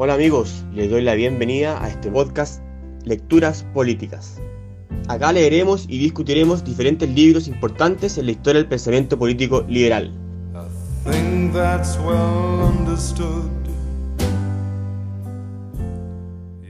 [0.00, 2.62] Hola amigos, les doy la bienvenida a este podcast
[3.04, 4.40] Lecturas Políticas.
[5.08, 10.12] Acá leeremos y discutiremos diferentes libros importantes en la historia del pensamiento político liberal.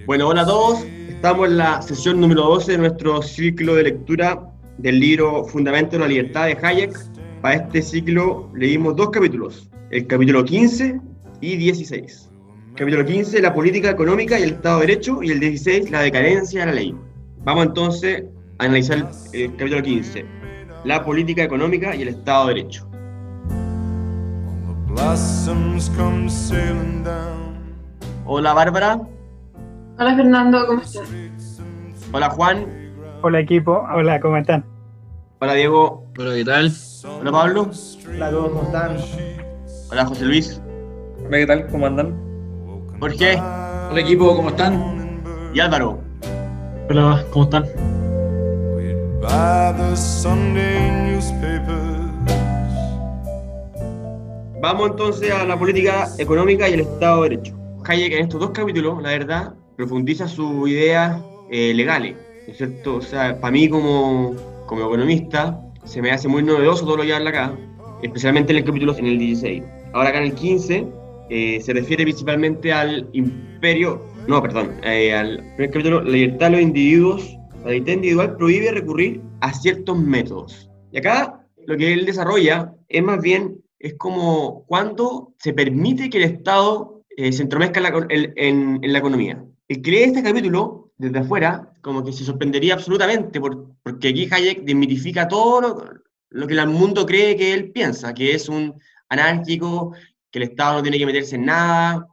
[0.06, 4.50] Bueno, hola a todos, estamos en la sesión número 12 de nuestro ciclo de lectura
[4.78, 6.98] del libro Fundamento de la Libertad de Hayek.
[7.42, 10.98] Para este ciclo leímos dos capítulos, el capítulo 15
[11.42, 12.28] y 16.
[12.78, 16.60] Capítulo 15, la política económica y el Estado de Derecho, y el 16, la decadencia
[16.60, 16.94] de la ley.
[17.38, 18.22] Vamos entonces
[18.58, 18.98] a analizar
[19.32, 20.24] el capítulo 15,
[20.84, 22.88] la política económica y el Estado de Derecho.
[28.24, 29.00] Hola Bárbara.
[29.98, 31.08] Hola Fernando, ¿cómo estás?
[32.12, 32.64] Hola Juan.
[33.22, 34.64] Hola equipo, hola, ¿cómo están?
[35.40, 36.06] Hola Diego.
[36.16, 36.72] Hola, ¿qué tal?
[37.20, 37.70] Hola Pablo.
[38.06, 38.96] Hola a todos, ¿cómo están?
[39.90, 40.62] Hola José Luis.
[41.26, 41.66] Hola, ¿qué tal?
[41.72, 42.27] ¿Cómo andan?
[43.00, 43.36] Jorge.
[43.36, 45.22] Hola equipo, ¿cómo están?
[45.54, 46.00] Y Álvaro.
[46.90, 47.64] Hola, ¿cómo están?
[54.60, 57.56] Vamos entonces a la política económica y el Estado de Derecho.
[57.84, 62.96] Hayek en estos dos capítulos, la verdad, profundiza sus ideas eh, legales, ¿no es cierto?
[62.96, 64.34] O sea, para mí como,
[64.66, 67.52] como economista se me hace muy novedoso todo lo que habla acá,
[68.02, 69.62] especialmente en el capítulo en el 16.
[69.92, 70.97] Ahora acá en el 15
[71.30, 76.52] eh, se refiere principalmente al imperio, no, perdón, eh, al primer capítulo, la libertad de
[76.52, 80.70] los individuos, la libertad individual prohíbe recurrir a ciertos métodos.
[80.92, 86.18] Y acá lo que él desarrolla es más bien, es como cuando se permite que
[86.18, 89.44] el Estado eh, se entromezca en la, en, en la, economía.
[89.68, 94.28] El que lee este capítulo desde afuera, como que se sorprendería absolutamente, por, porque aquí
[94.30, 95.84] Hayek desmitifica todo lo,
[96.30, 98.74] lo que el mundo cree que él piensa, que es un
[99.08, 99.92] anárquico,
[100.30, 102.06] que el Estado no tiene que meterse en nada,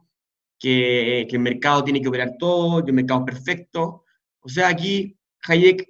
[0.59, 4.03] que, el mercado tiene que operar todo, que el mercado es perfecto.
[4.39, 5.17] O sea, aquí
[5.47, 5.87] Hayek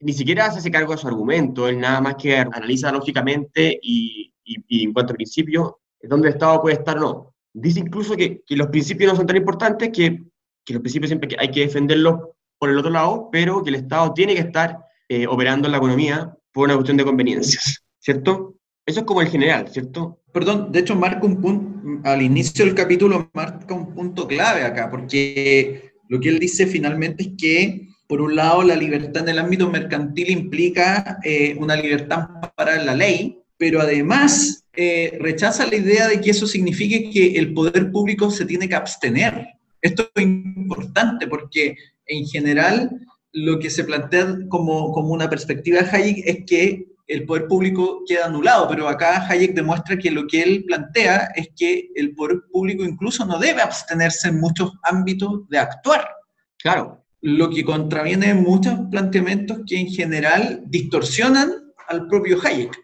[0.00, 4.32] ni siquiera se hace cargo de su argumento, él nada más que analiza lógicamente y,
[4.44, 7.34] y, y en cuanto a principios, es donde el Estado puede estar o no.
[7.52, 10.24] Dice incluso que, que, los principios no son tan importantes, que,
[10.64, 12.20] que los principios siempre hay que defenderlos
[12.58, 14.78] por el otro lado, pero que el Estado tiene que estar
[15.08, 18.56] eh, operando en la economía por una cuestión de conveniencias, ¿cierto?
[18.86, 20.20] Eso es como el general, ¿cierto?
[20.32, 24.88] Perdón, de hecho marca un punto, al inicio del capítulo marca un punto clave acá,
[24.88, 29.40] porque lo que él dice finalmente es que, por un lado, la libertad en el
[29.40, 36.06] ámbito mercantil implica eh, una libertad para la ley, pero además eh, rechaza la idea
[36.06, 39.48] de que eso signifique que el poder público se tiene que abstener.
[39.82, 41.76] Esto es importante porque
[42.06, 42.90] en general
[43.32, 48.02] lo que se plantea como, como una perspectiva de Hayek es que el poder público
[48.06, 52.38] queda anulado, pero acá Hayek demuestra que lo que él plantea es que el poder
[52.50, 56.08] público incluso no debe abstenerse en muchos ámbitos de actuar.
[56.58, 57.04] Claro.
[57.20, 62.76] Lo que contraviene muchos planteamientos que en general distorsionan al propio Hayek.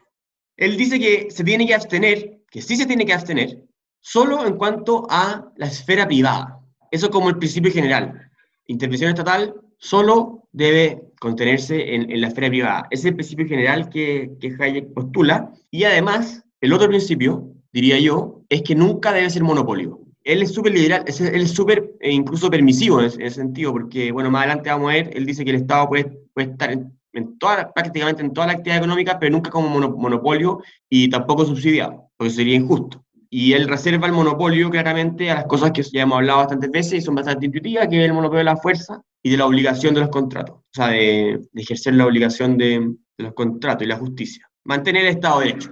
[0.56, 3.64] Él dice que se tiene que abstener, que sí se tiene que abstener,
[4.00, 6.60] solo en cuanto a la esfera privada.
[6.90, 8.30] Eso como el principio general.
[8.66, 12.86] Intervención estatal solo debe contenerse en, en, la esfera privada.
[12.90, 15.52] Ese es el principio general que, que Hayek postula.
[15.70, 20.00] Y además, el otro principio, diría yo, es que nunca debe ser monopolio.
[20.22, 23.36] Él es súper liberal, es, él es súper eh, incluso permisivo en ese, en ese,
[23.36, 26.52] sentido, porque, bueno, más adelante vamos a ver, él dice que el Estado puede, puede
[26.52, 30.62] estar en, en toda, prácticamente en toda la actividad económica, pero nunca como mono, monopolio
[30.88, 33.04] y tampoco subsidiado, porque sería injusto.
[33.30, 36.92] Y él reserva el monopolio claramente a las cosas que ya hemos hablado bastantes veces
[36.94, 40.00] y son bastante intuitivas, que el monopolio de la fuerza y de la obligación de
[40.00, 42.80] los contratos, o sea, de, de ejercer la obligación de,
[43.16, 44.48] de, los contratos y la justicia.
[44.64, 45.70] Mantener el Estado de Derecho.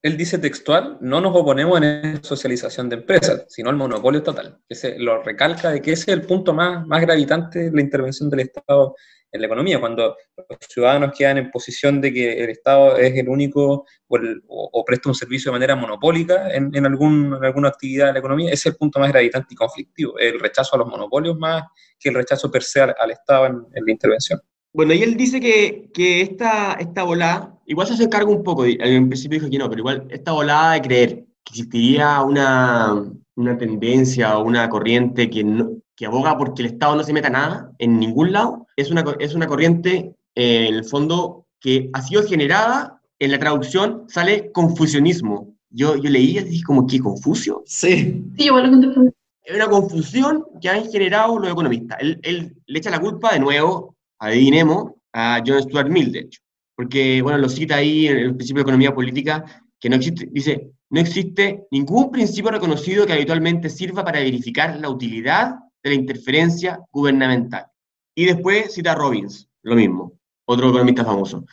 [0.00, 4.58] Él dice textual, no nos oponemos en la socialización de empresas, sino al monopolio estatal.
[4.68, 8.30] Ese lo recalca de que ese es el punto más, más gravitante de la intervención
[8.30, 8.94] del Estado
[9.30, 13.28] en la economía, cuando los ciudadanos quedan en posición de que el Estado es el
[13.28, 18.12] único o, presta un servicio de manera monopólica en, en, algún, en, alguna actividad de
[18.14, 21.38] la economía, ese es el punto más gravitante y conflictivo, el rechazo a los monopolios
[21.38, 21.64] más
[21.98, 24.40] que el rechazo per se al, Estado en, en, la intervención.
[24.72, 28.64] Bueno, y él dice que, que esta, esta volada, igual se hace cargo un poco,
[28.64, 31.08] en principio dijo que no, pero igual esta volada de creer
[31.44, 33.04] que existiría una,
[33.36, 37.28] una tendencia o una corriente que, no, que aboga porque el Estado no se meta
[37.28, 42.00] nada en ningún lado, es una, es una corriente, eh, en el fondo, que ha
[42.02, 45.56] sido generada, en la traducción sale confusionismo.
[45.70, 47.64] Yo, yo leí así como, ¿qué, Confucio?
[47.66, 48.24] Sí.
[48.36, 49.12] Sí, igual lo conté.
[49.42, 51.98] Es una confusión que han generado los economistas.
[52.00, 56.40] Él, él, le echa la culpa de nuevo, adivinemos, a John Stuart Mill, de hecho.
[56.76, 59.44] Porque, bueno, lo cita ahí en el principio de economía política,
[59.80, 64.90] que no existe, dice, no existe ningún principio reconocido que habitualmente sirva para verificar la
[64.90, 65.56] utilidad
[65.88, 67.66] la interferencia gubernamental.
[68.14, 70.12] Y después cita Robbins, lo mismo,
[70.46, 71.44] otro economista famoso.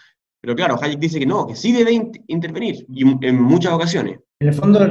[0.41, 4.19] Pero claro, Hayek dice que no, que sí debe intervenir, y en muchas ocasiones.
[4.39, 4.85] En el fondo,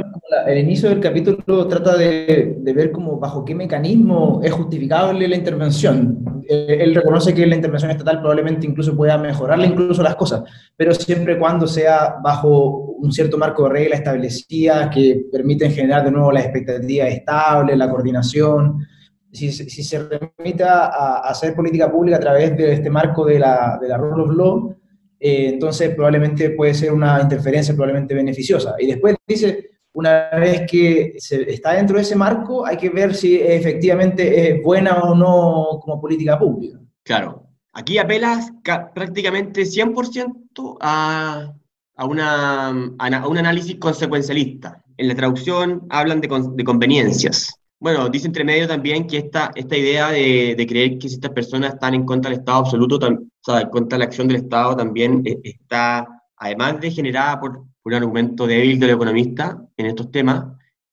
[0.47, 6.43] el inicio del capítulo trata de, ver cómo, bajo qué mecanismo es justificable la intervención.
[6.49, 10.43] Eh, él reconoce que la intervención estatal probablemente incluso pueda mejorarle incluso las cosas,
[10.77, 16.11] pero siempre cuando sea bajo un cierto marco de reglas establecidas que permiten generar de
[16.11, 18.87] nuevo la expectativa estable, la coordinación.
[19.35, 19.99] Si, se
[20.39, 24.23] remita a, hacer política pública a través de este marco de la, de la rule
[24.23, 24.77] of law,
[25.19, 28.77] eh, entonces probablemente puede ser una interferencia probablemente beneficiosa.
[28.79, 33.15] Y después dice, una vez que se está dentro de ese marco, hay que ver
[33.15, 36.79] si efectivamente es buena o no como política pública.
[37.03, 38.53] Claro, aquí apelas
[38.95, 41.55] prácticamente 100% a,
[41.97, 44.83] a, una, a, un análisis consecuencialista.
[44.97, 47.59] En la traducción hablan de, de conveniencias.
[47.85, 51.33] Bueno, dice entre medio también que esta, esta idea de, de, creer que si estas
[51.33, 54.75] personas están en contra del Estado absoluto, o sea, contra de la acción del Estado,
[54.75, 60.47] también eh, está, además de generada por, un argumento débil del economista en estos temas,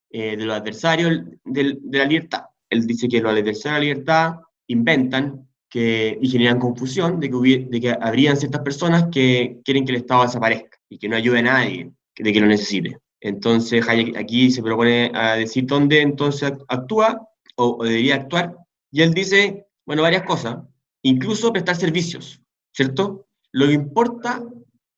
[0.10, 2.42] eh, de los adversarios de la libertad.
[2.70, 4.36] Él dice que los adversarios de la libertad
[4.68, 9.94] inventan que, y generan confusión de que, de que habrían ciertas personas que quieren que
[9.94, 12.98] el Estado desaparezca y que no ayude a nadie de que lo necesite.
[13.22, 18.58] Entonces aquí se propone a decir dónde entonces actúa o, debería actuar,
[18.92, 20.58] y él dice, bueno, varias cosas,
[21.04, 22.42] incluso prestar servicios,
[22.74, 23.28] ¿cierto?
[23.52, 24.44] Lo que importa,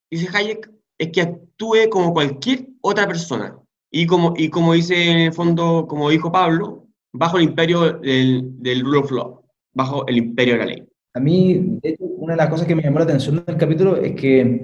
[0.10, 3.58] dice Hayek, es que actúe como cualquier otra persona.
[3.92, 8.60] Y como, y como dice en el fondo, como dijo Pablo, bajo el imperio del,
[8.60, 9.42] del rule of law,
[9.74, 10.84] bajo el imperio de la ley.
[11.14, 14.62] A mí, una de las cosas que me llamó la atención del capítulo es que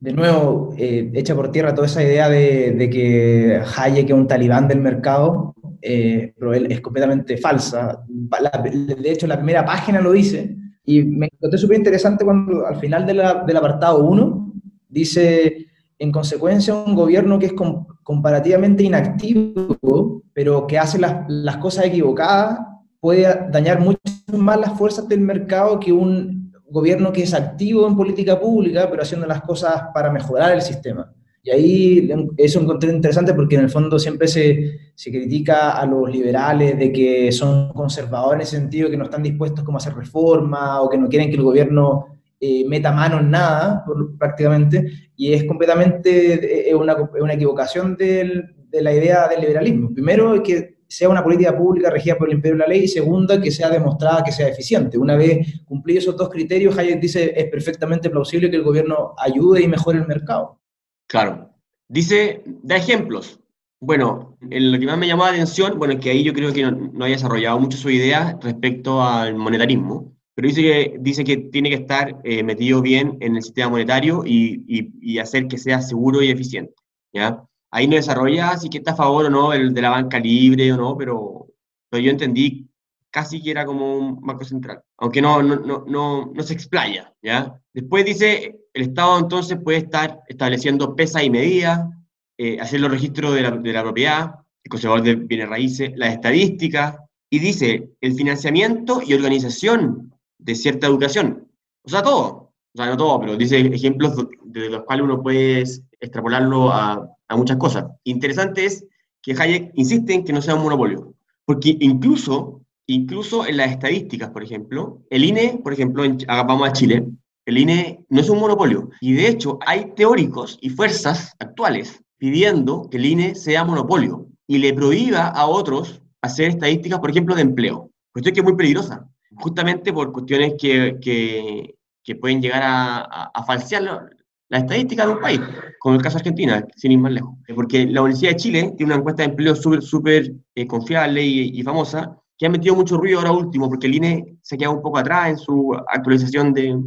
[0.00, 4.68] de nuevo, eh, echa por tierra toda esa idea de, que Hayek es un talibán
[4.68, 8.04] del mercado, eh, pero es completamente falsa.
[8.08, 13.06] de hecho, la primera página lo dice, y me encontré súper interesante cuando al final
[13.06, 14.52] del apartado 1
[14.88, 15.66] dice,
[15.98, 17.54] en consecuencia, un gobierno que es
[18.02, 22.60] comparativamente inactivo, pero que hace las cosas equivocadas,
[23.00, 23.98] puede dañar mucho
[24.36, 29.02] más las fuerzas del mercado que un gobierno que es activo en política pública, pero
[29.02, 31.12] haciendo las cosas para mejorar el sistema.
[31.42, 36.10] Y ahí eso encontré interesante porque en el fondo siempre se, se, critica a los
[36.10, 39.94] liberales de que son conservadores en ese sentido, que no están dispuestos como a hacer
[39.94, 42.06] reforma o que no quieren que el gobierno
[42.40, 43.84] eh, meta mano en nada
[44.18, 45.10] prácticamente.
[45.16, 49.92] Y es completamente una, una equivocación de la idea del liberalismo.
[49.94, 53.40] Primero, que sea una política pública regida por el imperio de la ley y segunda,
[53.40, 54.96] que sea demostrada que sea eficiente.
[54.96, 59.62] Una vez cumplidos esos dos criterios, Hayek dice es perfectamente plausible que el gobierno ayude
[59.62, 60.60] y mejore el mercado.
[61.06, 61.50] Claro.
[61.88, 63.40] Dice, da ejemplos.
[63.80, 66.62] Bueno, lo que más me llamó la atención, bueno, es que ahí yo creo que
[66.70, 71.68] no, haya desarrollado mucho su idea respecto al monetarismo, pero dice que, dice que tiene
[71.68, 75.80] que estar eh, metido bien en el sistema monetario y, y, y hacer que sea
[75.80, 76.74] seguro y eficiente.
[77.12, 77.47] ¿ya?
[77.70, 80.72] Ahí no desarrolla si que está a favor o no el de la banca libre
[80.72, 81.46] o no, pero,
[81.88, 82.68] pero yo entendí
[83.10, 87.14] casi que era como un banco central, aunque no, no, no, no, no se explaya,
[87.22, 87.60] ¿ya?
[87.72, 91.88] Después dice, el Estado entonces puede estar estableciendo pesas y medidas,
[92.36, 96.14] eh, hacer los registros de la, de la propiedad, el conservador de bienes raíces, las
[96.14, 96.96] estadísticas,
[97.30, 101.48] y dice el financiamiento y organización de cierta educación.
[101.82, 102.52] O sea, todo.
[102.74, 105.64] O sea, no todo, pero dice ejemplos de los cuales uno puede
[106.00, 107.86] extrapolarlo a, a muchas cosas.
[108.04, 108.86] Interesante es
[109.22, 114.30] que Hayek insiste en que no sea un monopolio, porque incluso, incluso en las estadísticas,
[114.30, 117.06] por ejemplo, el INE, por ejemplo, en, vamos a Chile,
[117.46, 122.88] el INE no es un monopolio, y de hecho hay teóricos y fuerzas actuales pidiendo
[122.90, 127.42] que el INE sea monopolio y le prohíba a otros hacer estadísticas, por ejemplo, de
[127.42, 127.90] empleo.
[128.12, 133.30] Cuestión que es muy peligrosa, justamente por cuestiones que, que, que pueden llegar a, a,
[133.34, 134.10] a falsear
[134.48, 135.40] la estadística de un país,
[135.78, 137.34] como el caso de Argentina, sin ir más lejos.
[137.54, 141.62] Porque la Universidad de Chile tiene una encuesta de empleo súper super, eh, confiable y,
[141.62, 144.82] famosa, que ha metido mucho ruido ahora último, porque el INE se ha quedado un
[144.82, 146.80] poco atrás en su actualización de,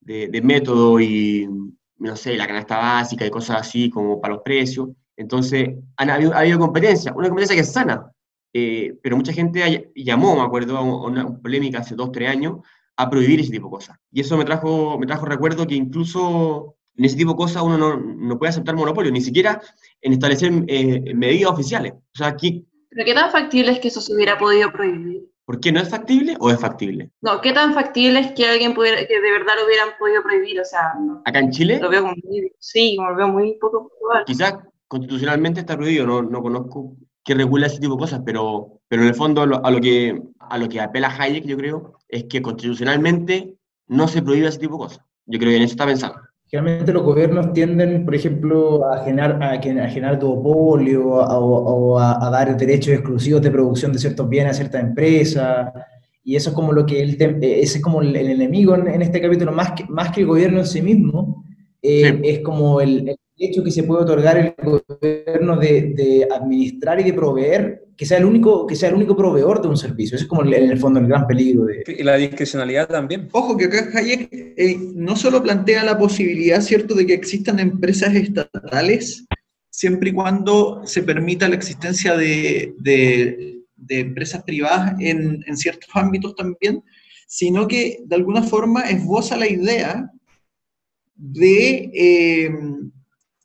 [0.00, 1.48] de, método y,
[1.98, 4.90] no sé, la canasta básica y cosas así, como para los precios.
[5.16, 8.12] Entonces, han, ha, habido, competencia, una competencia que es sana,
[8.52, 12.58] eh, pero mucha gente llamó, me acuerdo, a una polémica hace dos, tres años,
[12.96, 13.96] a prohibir ese tipo de cosas.
[14.12, 17.78] Y eso me trajo, me trajo recuerdo que incluso en ese tipo de cosas uno
[17.78, 19.60] no, no puede aceptar monopolio, ni siquiera
[20.02, 21.92] en establecer eh, medidas oficiales.
[21.92, 22.66] O sea, aquí...
[22.90, 25.22] ¿Pero qué tan factible es que eso se hubiera podido prohibir?
[25.44, 27.10] ¿Por qué no es factible o es factible?
[27.22, 30.60] No, ¿qué tan factible es que alguien pudiera, que de verdad lo hubieran podido prohibir?
[30.60, 30.92] O sea,
[31.24, 31.78] ¿Acá en Chile?
[31.80, 34.24] Lo veo muy, sí, lo veo muy poco probable.
[34.26, 39.02] Quizás constitucionalmente está prohibido, no, no conozco qué regula ese tipo de cosas, pero, pero
[39.02, 41.98] en el fondo a lo, a lo que, a lo que apela Hayek, yo creo,
[42.08, 45.04] es que constitucionalmente no se prohíbe ese tipo de cosas.
[45.24, 46.20] Yo creo que en eso está pensando.
[46.50, 52.30] Generalmente los gobiernos tienden, por ejemplo, a generar, a, a generar duopolio o, a, a
[52.30, 55.70] dar derechos exclusivos de producción de ciertos bienes a ciertas empresas.
[56.24, 58.74] Y eso es como lo que él, tem- eh, ese es como el, el enemigo
[58.74, 61.44] en, en este capítulo, más que, más que el gobierno en sí mismo,
[61.82, 62.20] eh, Sí.
[62.24, 67.04] es como el, el derecho que se puede otorgar el gobierno de, de administrar y
[67.04, 70.16] de proveer, que sea el único, que sea el único proveedor de un servicio.
[70.16, 73.28] Eso es como el- en el fondo el gran peligro de, Y la discrecionalidad también.
[73.32, 78.14] Ojo que acá Hayek eh, no solo plantea la posibilidad, ¿cierto?, de que existan empresas
[78.14, 79.26] estatales,
[79.70, 85.88] siempre y cuando se permita la existencia de, de- de empresas privadas en, en ciertos
[85.94, 86.82] ámbitos también,
[87.28, 90.10] sino que de alguna forma esboza la idea
[91.14, 92.50] de, eh,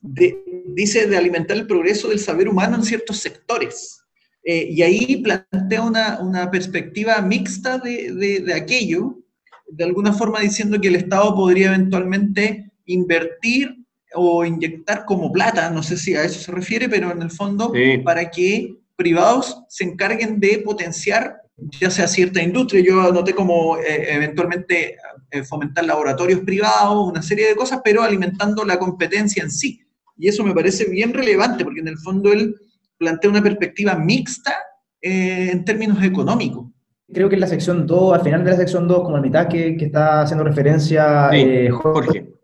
[0.06, 4.00] de- dice, de alimentar el progreso del saber humano en ciertos sectores.
[4.44, 9.18] Eh, y ahí plantea una, una perspectiva mixta de, de- de aquello,
[9.66, 13.74] de alguna forma diciendo que el Estado podría eventualmente invertir
[14.14, 17.72] o inyectar como plata, no sé si a eso se refiere, pero en el fondo
[17.74, 17.98] Sí.
[18.04, 21.40] para que privados se encarguen de potenciar
[21.80, 24.96] ya sea cierta industria, yo anoté como eh, eventualmente
[25.30, 29.80] eh, fomentar laboratorios privados, una serie de cosas, pero alimentando la competencia en sí.
[30.16, 32.54] Y eso me parece bien relevante, porque en el fondo él
[32.98, 34.52] plantea una perspectiva mixta
[35.00, 36.70] eh, en términos económicos.
[37.12, 39.48] Creo que en la sección 2, al final de la sección 2, como a mitad
[39.48, 42.34] que, que está haciendo referencia Sí, eh, Jorge,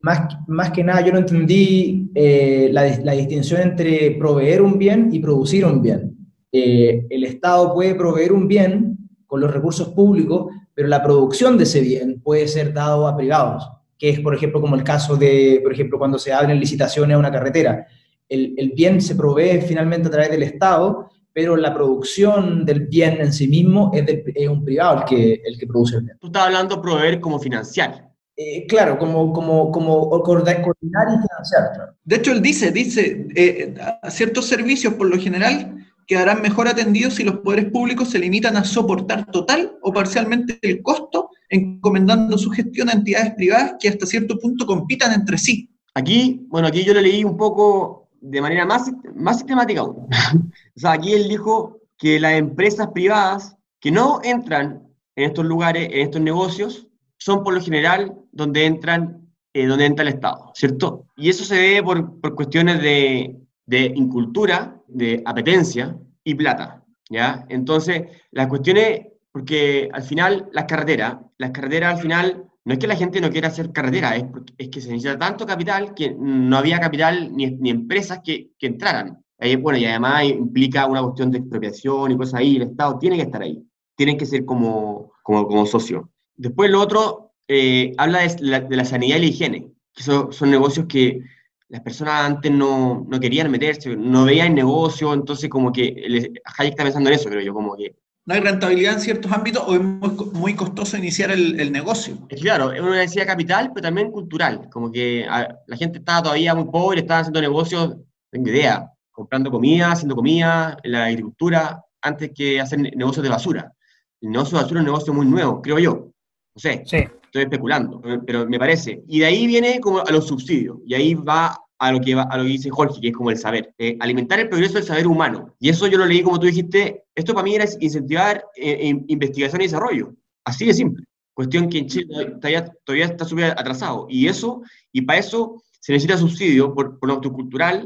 [0.00, 5.08] más, más que nada yo no entendí eh, la, la distinción entre proveer un bien
[5.12, 6.16] y producir un bien.
[6.52, 8.96] Eh, el Estado puede proveer un bien
[9.26, 13.68] con los recursos públicos, pero la producción de ese bien puede ser dado a privados,
[13.98, 17.18] que es, por ejemplo, como el caso de, por ejemplo, cuando se abren licitaciones a
[17.18, 17.86] una carretera.
[18.28, 23.18] El, el bien se provee finalmente a través del Estado, pero la producción del bien
[23.20, 26.16] en sí mismo es, del- es un privado el que, el que produce el bien.
[26.20, 28.10] Tú estás hablando de proveer como financiar.
[28.36, 31.72] Eh, claro, como, como, como coordinar y financiar.
[31.74, 31.92] claro.
[32.04, 37.14] De hecho, él dice, dice, eh, a ciertos servicios por lo general quedarán mejor atendidos
[37.14, 42.50] si los poderes públicos se limitan a soportar total o parcialmente el costo, encomendando su
[42.50, 45.70] gestión a entidades privadas que hasta cierto punto compitan entre sí.
[45.94, 50.06] Aquí, bueno, aquí yo lo leí un poco de manera más, más sistemática aún.
[50.76, 54.82] o sea, aquí él dijo que las empresas privadas que no entran
[55.16, 60.02] en estos lugares, en estos negocios, son por lo general donde entran, eh, donde entra
[60.02, 61.06] el Estado, ¿cierto?
[61.16, 67.44] Y eso se ve por, por cuestiones de, de incultura, de apetencia y plata, ¿ya?
[67.50, 72.86] Entonces, las cuestiones, porque al final las carreteras, las carreteras al final no es que
[72.86, 74.24] la gente no quiera hacer carretera, es,
[74.56, 78.66] es que se necesita tanto capital que no había capital ni, ni empresas que, que
[78.66, 79.22] entraran.
[79.38, 83.16] Ahí, bueno, y además implica una cuestión de expropiación y cosas ahí, el Estado tiene
[83.16, 83.62] que estar ahí,
[83.94, 86.10] tienen que ser como, como, como socio.
[86.34, 90.50] Después lo otro, eh, habla de la, de la sanidad y la higiene, que son
[90.50, 91.20] negocios que
[91.68, 96.72] las personas antes no, no querían meterse, no veían negocio, entonces como que el, Hayek
[96.72, 97.94] está pensando en eso, creo yo, como que
[98.24, 102.16] No hay rentabilidad en ciertos ámbitos o es muy, muy costoso iniciar el, el negocio.
[102.40, 104.68] Claro, es una necesidad capital, pero también cultural.
[104.70, 107.96] Como que a- la gente estaba todavía muy pobre, estaba haciendo negocios,
[108.30, 113.30] tengo idea, comprando comida, haciendo comida, en la agricultura, antes que hacer ne- negocios de
[113.30, 113.72] basura.
[114.20, 116.10] El negocio de basura es un negocio muy nuevo, creo yo.
[116.56, 119.02] No sé, Sí, estoy especulando, pero me parece.
[119.06, 122.22] Y de ahí viene como a los subsidios, y ahí va a lo que, va,
[122.22, 123.74] a lo que dice Jorge, que es como el saber.
[123.76, 125.54] Eh, alimentar el progreso del saber humano.
[125.60, 129.04] Y eso yo lo leí como tú dijiste, esto para mí era incentivar eh, in-
[129.08, 130.14] investigación y desarrollo.
[130.46, 131.04] Así de simple.
[131.34, 132.06] Cuestión que en Chile
[132.40, 134.06] todavía, todavía está súper atrasado.
[134.08, 137.80] Y eso, y para eso se necesita subsidio por, por una cuestión cultural,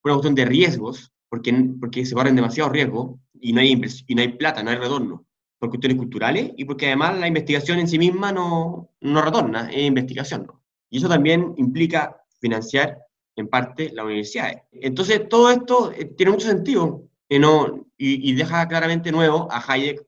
[0.00, 3.72] por una cuestión de riesgos, porque, porque se corren demasiados riesgos y no, hay
[4.06, 5.24] y no hay plata, no hay retorno
[5.62, 9.84] por cuestiones culturales y porque además la investigación en sí misma no, no retorna, es
[9.84, 10.44] investigación.
[10.44, 10.60] ¿no?
[10.90, 12.98] Y eso también implica financiar
[13.36, 14.62] en parte las universidades.
[14.72, 19.62] Entonces, todo esto eh, tiene mucho sentido eh, no, y, y deja claramente nuevo a
[19.64, 20.04] Hayek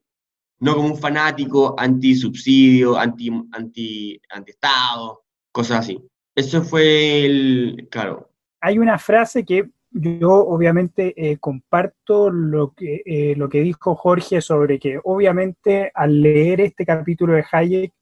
[0.59, 6.05] no como un fanático anti-subsidio, anti, anti, anti-estado, cosas así.
[6.35, 8.29] Eso fue el, claro,
[8.61, 14.41] hay una frase que yo obviamente eh, comparto lo que, eh, lo que dijo Jorge
[14.41, 17.93] sobre que obviamente al leer este capítulo de Hayek,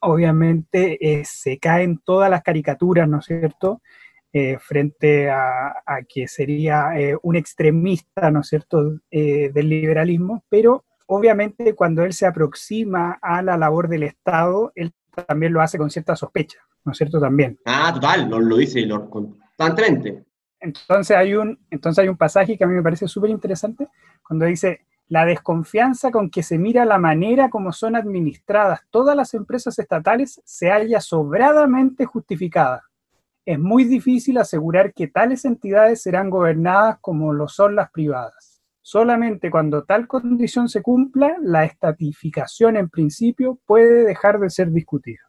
[0.00, 3.80] obviamente eh, se caen todas las caricaturas, ¿no es cierto?
[4.60, 6.86] Frente a, a que sería
[7.22, 13.58] un extremista, ¿no es cierto?, del liberalismo, pero obviamente cuando él se aproxima a la
[13.58, 14.94] labor del Estado, él
[15.26, 17.20] también lo hace con cierta sospecha, ¿no es cierto?
[17.20, 17.58] También.
[17.66, 20.24] Ah, total, lo, lo dice constantemente.
[20.62, 23.88] Entonces hay, un, entonces hay un pasaje que a mí me parece súper interesante
[24.26, 29.34] cuando dice, la desconfianza con que se mira la manera como son administradas todas las
[29.34, 32.84] empresas estatales se halla sobradamente justificada.
[33.44, 38.62] Es muy difícil asegurar que tales entidades serán gobernadas como lo son las privadas.
[38.80, 45.20] Solamente cuando tal condición se cumpla, la estatificación en principio puede dejar de ser discutida.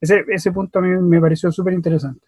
[0.00, 2.26] Ese, ese punto a mí me pareció súper interesante.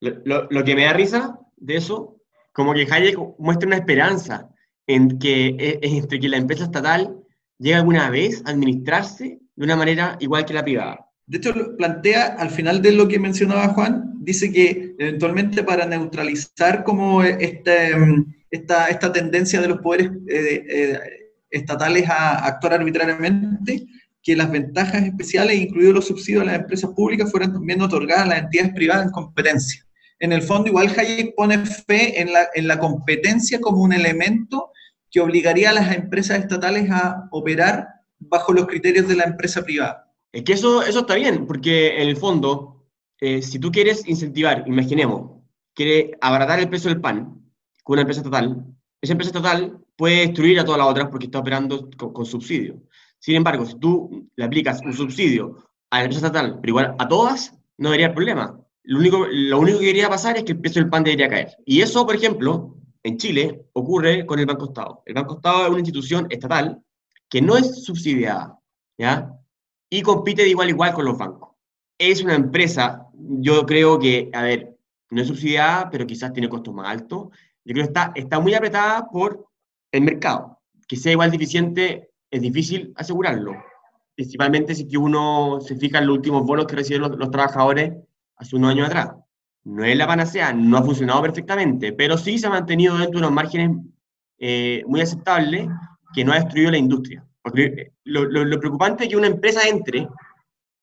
[0.00, 2.16] Lo, lo, que me da risa de eso,
[2.52, 4.48] como que Hayek muestra una esperanza
[4.86, 7.16] en que, e, entre que la empresa estatal
[7.58, 11.06] llegue alguna vez a administrarse de una manera igual que la privada.
[11.26, 16.84] De hecho, plantea al final de lo que mencionaba Juan, dice que eventualmente para neutralizar
[16.84, 17.92] como este,
[18.50, 21.00] esta, esta tendencia de los poderes eh, eh,
[21.50, 23.86] estatales a actuar arbitrariamente,
[24.22, 28.28] que las ventajas especiales, incluidos los subsidios a las empresas públicas, fueran también otorgadas a
[28.28, 29.84] las entidades privadas en competencia.
[30.18, 34.70] En el fondo, igual Hayek pone fe en la, en la competencia como un elemento
[35.10, 37.86] que obligaría a las empresas estatales a operar
[38.18, 40.12] bajo los criterios de la empresa privada.
[40.32, 42.84] Es que eso, eso está bien, porque en el fondo,
[43.20, 45.40] eh, si tú quieres incentivar, imaginemos,
[45.74, 47.40] quiere abaratar el precio del pan
[47.84, 48.64] con una empresa estatal,
[49.00, 52.82] esa empresa estatal puede destruir a todas las otras porque está operando con, con subsidio.
[53.18, 55.56] Sin embargo, si tú le aplicas un subsidio
[55.90, 58.63] a la empresa estatal, pero igual a todas, no debería haber problema.
[58.84, 61.56] Lo único, lo único que debería pasar es que el precio del pan debería caer.
[61.64, 65.02] Y eso, por ejemplo, en Chile ocurre con el Banco Estado.
[65.06, 66.82] El Banco Estado es una institución estatal
[67.28, 68.58] que no es subsidiada,
[68.98, 69.32] ¿ya?
[69.90, 71.50] Y compite de igual a igual con los bancos.
[71.98, 74.76] Es una empresa, yo creo que, a ver,
[75.10, 77.28] no es subsidiada, pero quizás tiene costos más altos.
[77.64, 79.48] Yo creo que está, está muy apretada por
[79.92, 80.60] el mercado.
[80.86, 83.54] Que sea igual deficiente es difícil asegurarlo,
[84.16, 87.94] principalmente si uno se fija en los últimos bonos que reciben los, trabajadores
[88.44, 89.10] hace unos años atrás.
[89.64, 93.26] No es la panacea, no ha funcionado perfectamente, pero sí se ha mantenido dentro de
[93.26, 93.70] unos márgenes
[94.38, 95.68] eh, muy aceptables
[96.14, 97.24] que no ha destruido la industria.
[97.56, 100.06] Eh, lo, preocupante de que una empresa entre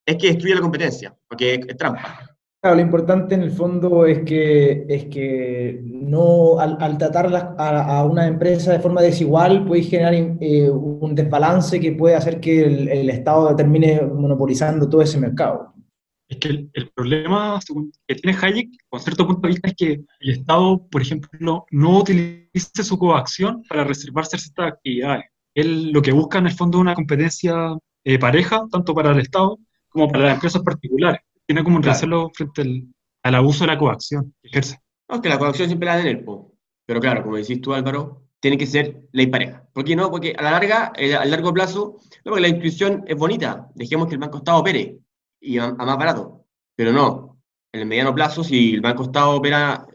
[0.06, 2.32] es que destruye la competencia, porque es trampa.
[2.64, 8.72] Lo importante en el fondo es que, es que no, al, tratar a, una empresa
[8.72, 14.02] de forma desigual, puede generar eh, un desbalance que puede hacer que el, Estado termine
[14.02, 15.71] monopolizando todo ese mercado.
[16.32, 17.60] Es que el, problema
[18.08, 22.00] que tiene Hayek, con cierto punto de vista, es que el Estado, por ejemplo, no
[22.00, 25.26] utilice su coacción para reservarse ciertas actividades.
[25.54, 29.20] Él lo que busca en el fondo es una competencia eh, pareja, tanto para el
[29.20, 31.20] Estado como para las empresas particulares
[31.52, 32.62] tiene como un recelo frente
[33.24, 34.80] al, abuso de la coacción que ejerce.
[35.10, 36.54] No, que la coacción siempre la en el po.
[36.86, 39.68] Pero claro, como decís tú, Álvaro, tiene que ser ley pareja.
[39.74, 40.10] ¿Por qué no?
[40.10, 43.68] Porque a la larga, eh, a largo plazo, no, porque la institución es bonita.
[43.76, 44.98] Dejemos que el Banco Estado opere
[45.42, 46.46] y a, más barato.
[46.76, 47.40] Pero no.
[47.74, 49.86] En el mediano plazo, si el Banco Estado opera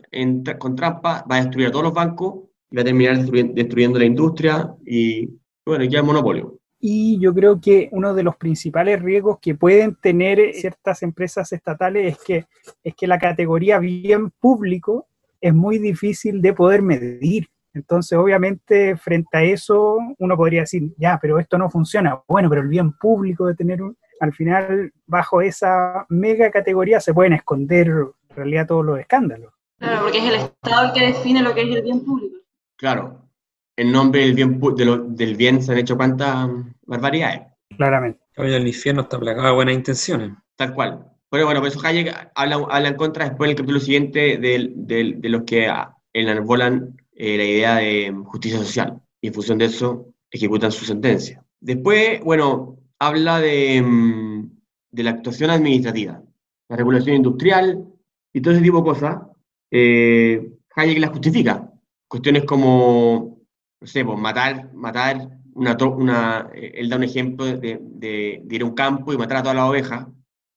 [0.58, 4.04] con trampa, va a destruir a todos los bancos y va a terminar destruyendo, la
[4.04, 5.28] industria y,
[5.64, 6.58] bueno, ya es monopolio.
[6.78, 12.14] Y yo creo que uno de los principales riesgos que pueden tener ciertas empresas estatales
[12.14, 12.46] es que,
[12.82, 15.06] es que la categoría bien público
[15.40, 17.48] es muy difícil de poder medir.
[17.74, 22.22] Entonces, obviamente, frente a eso, uno podría decir, ya, pero esto no funciona.
[22.26, 27.14] Bueno, pero el bien público de tener un, al final, bajo esa mega categoría se
[27.14, 29.52] pueden esconder en realidad todos los escándalos.
[29.78, 32.36] Claro, porque es el Estado el que define lo que es el bien público.
[32.76, 33.26] Claro,
[33.76, 34.60] en nombre del bien,
[35.10, 36.48] del bien se han hecho cuantas
[36.86, 37.42] barbaridades.
[37.76, 38.20] Claramente.
[38.36, 40.32] el infierno está plagado de buenas intenciones.
[40.56, 41.06] Tal cual.
[41.28, 45.28] Pero bueno, por eso Hayek habla, habla en contra después del capítulo siguiente de, de,
[45.28, 45.70] los que
[46.12, 49.00] enarbolan eh, la idea de justicia social.
[49.20, 51.44] Y en función de eso ejecutan su sentencia.
[51.60, 54.50] Después, bueno, habla de, mm,
[54.90, 56.22] de la actuación administrativa,
[56.68, 57.84] la regulación industrial
[58.32, 59.22] y todo ese tipo de cosas.
[59.70, 61.72] Eh, Hayek la justifica.
[62.08, 63.36] Cuestiones como
[63.80, 68.62] no sé, pues matar, matar una, una eh, él da un ejemplo de, de, ir
[68.62, 70.06] a un campo y matar a todas las ovejas,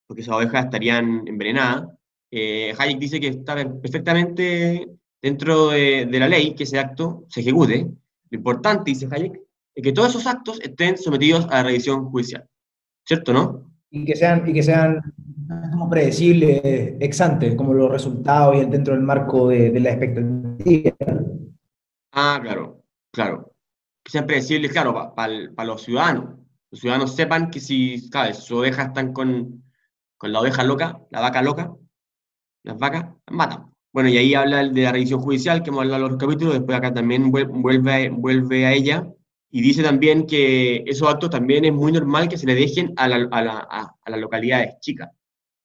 [0.08, 1.90] porque esas ovejas estarían envenenadas.
[2.32, 4.88] Eh, Hayek dice que está perfectamente
[5.22, 7.88] dentro de, de, la ley que ese acto se ejecute.
[8.30, 9.42] Lo importante, dice Hayek,
[9.82, 12.46] que todos esos actos estén sometidos a la revisión judicial.
[13.06, 13.72] ¿Cierto, no?
[13.92, 15.02] Y que sean, y que sean
[15.72, 16.62] como predecibles
[17.00, 20.96] ex ante, como los resultados y dentro del marco de, de la expectativa.
[22.12, 22.80] Ah, claro.
[23.12, 23.56] Claro,
[24.06, 26.36] siempre decirles, claro, para los ciudadanos.
[26.70, 28.38] Los ciudadanos sepan que si, ¿sabes?
[28.38, 29.64] Sus ovejas están con,
[30.16, 31.74] con la oveja loca, la vaca loca,
[32.64, 33.74] las vacas, las matan.
[33.92, 36.78] Bueno, y ahí habla de la revisión judicial, que hemos hablado en los capítulos, después
[36.78, 39.12] acá también vuelve, vuelve a ella,
[39.52, 43.08] y dice también que esos actos también es muy normal que se le dejen a,
[43.08, 45.10] la, a, a, las localidades chicas,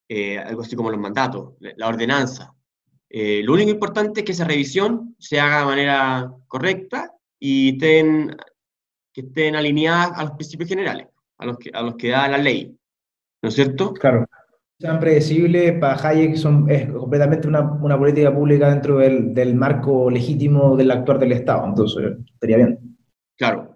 [0.09, 2.55] eh, algo así como los mandatos, la ordenanza,
[3.17, 8.35] Eh, lo único importante es que esa revisión se haga de manera correcta y estén,
[9.13, 11.07] que estén alineadas a los principios generales,
[11.39, 12.77] a los que, a los que da la ley.
[13.41, 13.93] ¿No es cierto?
[13.93, 14.27] Claro.
[14.81, 20.11] Sean predecibles, para Hayek son, es completamente una, una política pública dentro del, del, marco
[20.11, 22.97] legítimo del actuar del Estado, entonces estaría bien.
[23.37, 23.74] Claro.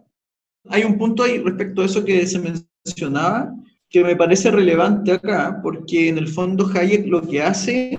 [0.71, 3.55] Hay un punto ahí respecto a eso que se mencionaba,
[3.91, 7.99] que me parece relevante acá, porque en el fondo Hayek lo que hace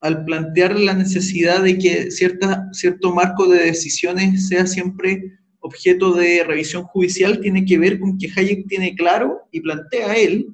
[0.00, 5.22] al plantear la necesidad de que cierta, cierto marco de decisiones sea siempre
[5.60, 10.48] objeto de revisión judicial, tiene que ver con que Hayek tiene claro y plantea él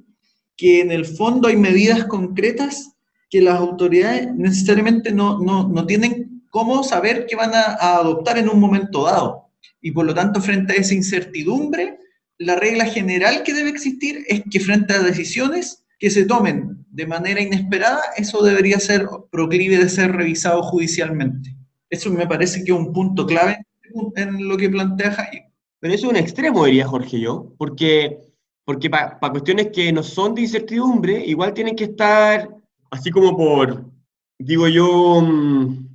[0.57, 2.97] que en el fondo hay medidas concretas
[3.31, 8.39] que las autoridades necesariamente no, no, no tienen cómo saber que van a, a adoptar
[8.39, 9.46] en un momento dado.
[9.87, 12.01] Y por lo tanto, frente a esa incertidumbre,
[12.39, 17.07] la regla general que debe existir es que frente a decisiones que se tomen de
[17.07, 21.57] manera inesperada, eso debería ser proclive de ser revisado judicialmente.
[21.89, 23.65] Eso me parece que es un punto clave
[24.17, 25.53] en lo que plantea Jaime.
[25.79, 28.19] Pero eso es un extremo, diría Jorge yo, porque,
[28.65, 32.51] porque para cuestiones que no son de incertidumbre, igual tienen que estar
[32.91, 33.85] así como por,
[34.37, 35.87] digo yo, mm,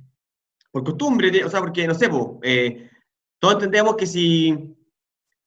[0.70, 2.08] por costumbre, o sea, porque no sé,
[2.42, 2.88] eh,
[3.42, 4.56] todos entendemos que si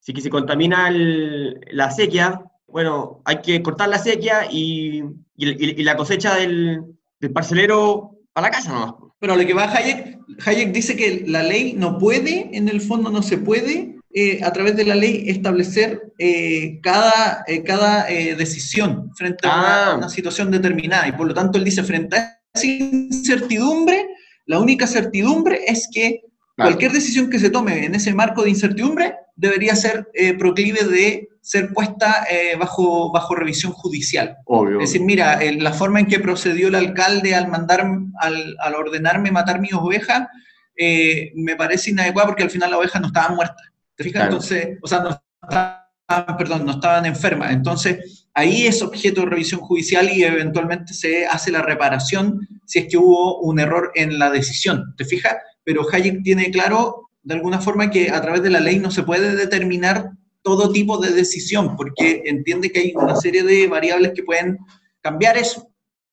[0.02, 5.02] si que se contamina la sequía, bueno, hay que cortar la sequía y,
[5.38, 6.84] y, la cosecha del,
[7.20, 8.96] del, parcelero a la casa nomás.
[9.18, 13.10] Pero lo que va Hayek, Hayek dice que la ley no puede, en el fondo
[13.10, 19.10] no se puede, eh, a través de la ley, establecer eh, cada, eh, cada decisión
[19.16, 19.96] frente a una, ah.
[19.98, 21.08] una, situación determinada.
[21.08, 24.06] Y por lo tanto, él dice, frente a esa incertidumbre,
[24.46, 26.22] la única certidumbre es que
[26.56, 31.30] cualquier decisión que se tome en ese marco de incertidumbre debería ser eh, proclive de
[31.42, 34.38] ser puesta eh, bajo, bajo revisión judicial.
[34.46, 34.80] Obvio.
[34.80, 37.86] Es decir, mira, la forma en que procedió el alcalde al mandar,
[38.20, 40.30] al, al ordenarme matar mi oveja,
[40.78, 43.64] eh, me parece inadecuada porque al final la oveja no estaba muerta.
[43.96, 44.24] ¿Te fijas?
[44.24, 47.52] Entonces, o sea, no estaban, perdón, no estaban enfermas.
[47.52, 52.88] Entonces, ahí es objeto de revisión judicial y eventualmente se hace la reparación si es
[52.90, 54.94] que hubo un error en la decisión.
[54.98, 55.36] ¿Te fijas?
[55.66, 59.04] Pero Hayek tiene claro de alguna forma que a través de la ley no se
[59.04, 60.12] puede determinar
[60.44, 64.60] todo tipo de decisión, porque entiende que hay una serie de variables que pueden
[65.02, 65.68] cambiar eso.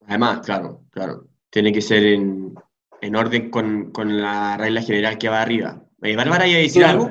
[0.07, 2.55] Además, claro, claro, tiene que ser en,
[3.03, 5.83] en orden con, con, la regla general que va arriba.
[6.01, 7.11] Eh, ¿Bárbara iba a decir algo?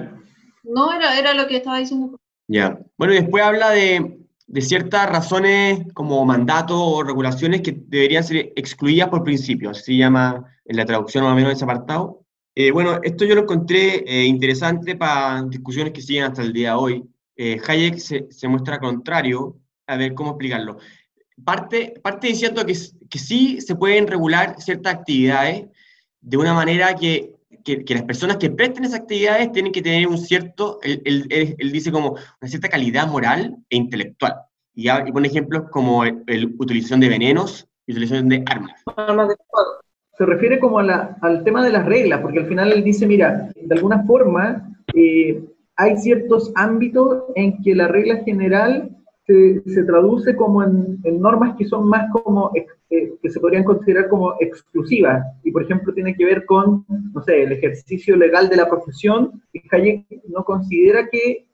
[0.63, 2.19] No, era, era lo que estaba diciendo.
[2.47, 2.80] Ya.
[2.97, 8.51] Bueno, y después habla de, de ciertas razones como mandatos o regulaciones que deberían ser
[8.56, 12.20] excluidas por principio, así se llama en la traducción más o menos de ese apartado.
[12.53, 16.71] Eh, bueno, esto yo lo encontré eh, interesante para discusiones que siguen hasta el día
[16.71, 17.03] de hoy.
[17.37, 20.77] Eh, Hayek se, se, muestra contrario, a ver cómo explicarlo.
[21.43, 22.75] Parte, parte diciendo que,
[23.09, 25.67] que sí se pueden regular ciertas actividades
[26.19, 27.33] de una manera que,
[27.63, 31.55] que, que las personas que presten esas actividades tienen que tener un cierto, él, él,
[31.57, 34.35] él dice como una cierta calidad moral e intelectual.
[34.75, 36.15] Y, y pone ejemplos como la
[36.59, 38.81] utilización de venenos y utilización de armas.
[38.97, 39.80] Armas de fuego
[40.21, 43.07] se refiere como a la, al tema de las reglas, porque al final él dice,
[43.07, 45.43] mira, de alguna forma eh,
[45.75, 51.65] hay ciertos ámbitos en que la regla general se, se traduce como en, normas que
[51.65, 56.25] son más como, eh, que se podrían considerar como exclusivas, y por ejemplo tiene que
[56.25, 61.47] ver con, no sé, el ejercicio legal de la profesión, y Hayek no considera que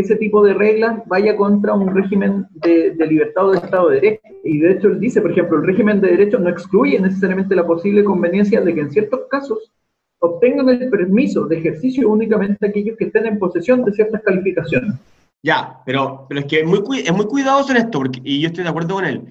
[0.00, 4.00] ese tipo de reglas vaya contra un régimen de, de, libertad o de Estado de
[4.00, 4.22] Derecho.
[4.44, 7.66] Y de hecho él dice, por ejemplo, el régimen de derecho no excluye necesariamente la
[7.66, 9.72] posible conveniencia de que en ciertos casos
[10.18, 14.94] obtengan el permiso de ejercicio únicamente aquellos que estén en posesión de ciertas calificaciones.
[15.42, 18.64] Ya, pero, pero es que es muy, es cuidadoso en esto, porque, y yo estoy
[18.64, 19.22] de acuerdo con él,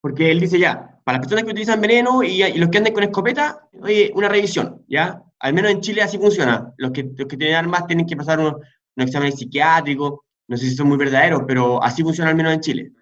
[0.00, 3.04] porque él dice ya, para las personas que utilizan veneno y, los que andan con
[3.04, 5.22] escopeta, oye, una revisión, ¿ya?
[5.38, 6.72] Al menos en Chile así funciona.
[6.78, 8.56] Los que, los que tienen armas tienen que pasar unos,
[8.96, 12.60] unos exámenes psiquiátricos, no sé si son muy verdaderos, pero así funciona al menos en
[12.60, 12.92] Chile.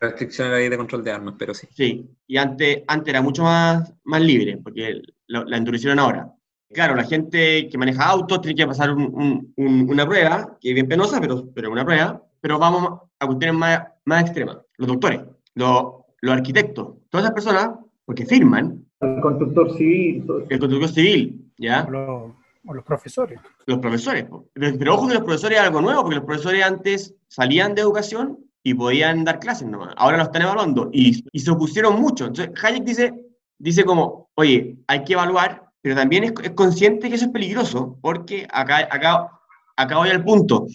[0.00, 1.66] Restricciones de, de control de armas, pero sí.
[1.70, 6.32] Sí, y antes, antes era mucho más, más libre, porque la, la endurecieron ahora.
[6.72, 10.68] Claro, la gente que maneja autos tiene que pasar un, un, un, una prueba, que
[10.68, 14.58] es bien penosa, pero, pero una prueba, pero vamos a cuestiones más, más extremas.
[14.76, 15.20] Los doctores,
[15.54, 15.84] los,
[16.20, 17.70] los arquitectos, todas esas personas,
[18.04, 18.84] porque firman.
[19.00, 20.24] El constructor civil.
[20.48, 21.88] El constructor civil, ¿ya?
[21.90, 22.32] Los,
[22.66, 23.40] o los profesores.
[23.66, 24.26] Los profesores.
[24.54, 28.38] Pero ojo que los profesores es algo nuevo, porque los profesores antes salían de educación
[28.62, 29.94] y podían dar clases nomás.
[29.96, 32.26] Ahora lo están evaluando y, y se opusieron mucho.
[32.26, 33.14] Entonces, Hayek dice,
[33.58, 37.98] dice como, oye, hay que evaluar, pero también es, es consciente que eso es peligroso,
[38.02, 39.30] porque acá, acá,
[39.76, 40.66] acá voy al punto.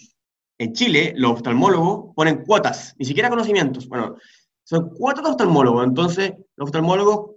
[0.58, 3.88] En Chile, los oftalmólogos ponen cuotas, ni siquiera conocimientos.
[3.88, 4.16] Bueno,
[4.64, 5.84] son cuotas de oftalmólogos.
[5.86, 7.36] Entonces, los oftalmólogos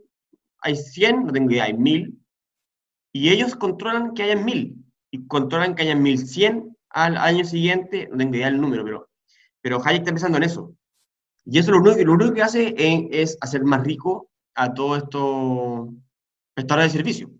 [0.61, 2.18] hay 100, no tengo idea, hay 1000,
[3.11, 4.75] y ellos controlan que hayan 1000,
[5.11, 9.09] y controlan que hayan 1100 al año siguiente, no tengo idea del número, pero,
[9.61, 10.73] pero Hayek está pensando en eso.
[11.45, 15.89] Y eso lo único, lo único que hace es, hacer más rico a todo esto
[16.53, 17.31] prestadores de servicio.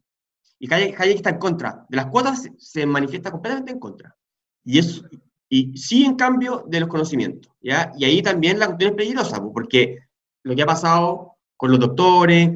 [0.59, 1.85] Y Hayek, está en contra.
[1.89, 4.15] De las cuotas se, manifiesta completamente en contra.
[4.63, 5.03] Y, es,
[5.49, 7.51] y sí, en cambio, de los conocimientos.
[7.61, 7.91] ¿ya?
[7.97, 9.99] Y ahí también la cuestión es peligrosa, porque
[10.43, 12.51] lo que ha pasado con los doctores,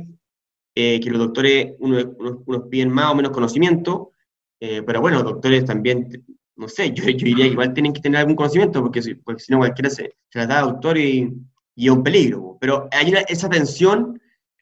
[0.76, 4.12] eh, que los doctores, unos, unos, piden más o menos conocimiento,
[4.60, 8.02] eh, pero bueno, los doctores también, no sé, yo, yo diría que igual tienen que
[8.02, 10.98] tener algún conocimiento, porque si, porque si no cualquiera se, se la da a doctor
[10.98, 11.32] y,
[11.76, 12.58] y, es un peligro.
[12.60, 14.20] Pero hay una, esa tensión,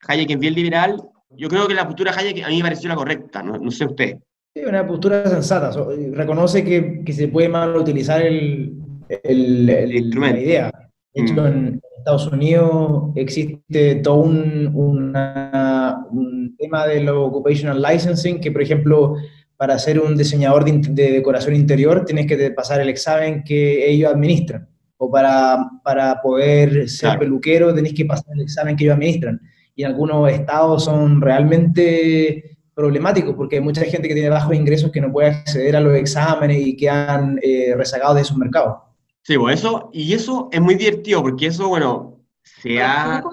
[0.08, 2.96] Hayek en bien liberal, yo creo que la postura Hayek a mí me pareció la
[2.96, 4.18] correcta, no, no sé usted.
[4.54, 5.72] Sí, una postura sensata,
[6.12, 8.76] reconoce que, que se puede mal utilizar el,
[9.24, 10.36] el, el, instrumento.
[10.36, 10.72] la idea.
[11.14, 11.48] De hecho, mm.
[11.48, 19.16] en Estados Unidos existe todo un, un tema de lo occupational licensing, que por ejemplo,
[19.58, 24.68] para ser un diseñador de, decoración interior tienes que pasar el examen que ellos administran.
[24.98, 29.42] O para, para poder ser peluquero tenés que pasar el examen que ellos administran.
[29.76, 34.92] Y en algunos estados son realmente problemáticos porque hay mucha gente que tiene bajos ingresos
[34.92, 38.91] que no puede acceder a los exámenes y quedan eh, rezagados de sus mercados.
[39.24, 43.24] Sí, bueno, eso, y eso es muy divertido, porque eso, bueno, se ha...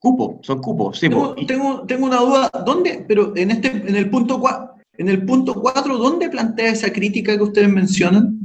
[0.00, 1.08] Cupo, son cupos, sí.
[1.08, 5.26] Tengo, tengo, tengo, una duda, ¿dónde, pero en este, en el punto 4, en el
[5.26, 8.38] punto 4, ¿dónde plantea esa crítica que ustedes mencionan?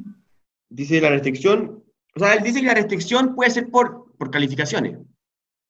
[0.69, 1.83] Dice la restricción,
[2.15, 4.97] o sea, él dice que la restricción puede ser por, por calificaciones,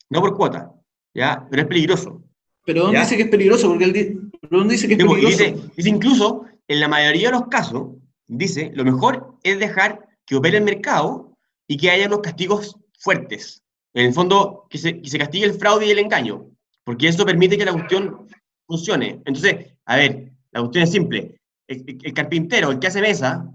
[0.10, 0.71] no por cuota,
[1.13, 1.45] ¿ya?
[1.49, 2.23] Pero es peligroso.
[2.65, 3.67] ¿Pero dónde dice que es peligroso?
[3.67, 5.28] Porque él ¿dónde dice que es peligroso?
[5.28, 7.89] Dice, dice incluso, en la mayoría de los casos,
[8.28, 13.63] dice, lo mejor es dejar que opere el mercado y que haya unos castigos fuertes.
[13.93, 16.49] En el fondo, que se, que se castigue el fraude y el engaño,
[16.83, 18.27] porque eso permite que la cuestión
[18.65, 19.21] funcione.
[19.25, 21.39] Entonces, a ver, la cuestión es simple.
[21.67, 23.45] El, carpintero, el que hace mesa,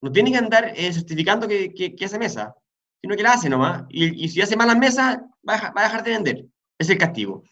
[0.00, 2.54] no tiene que andar eh, certificando que, que, hace mesa,
[3.00, 3.84] sino que la hace nomás.
[3.88, 6.46] Y, si hace malas mesas, va a, va dejar de vender.
[6.78, 7.42] Es el castigo.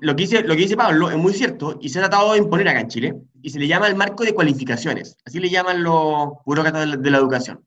[0.00, 2.38] Lo, que dice, lo que dice Pablo es muy cierto y se ha tratado de
[2.38, 5.16] imponer acá en Chile y se le llama el marco de cualificaciones.
[5.24, 7.66] Así le llaman los burócratas de la educación.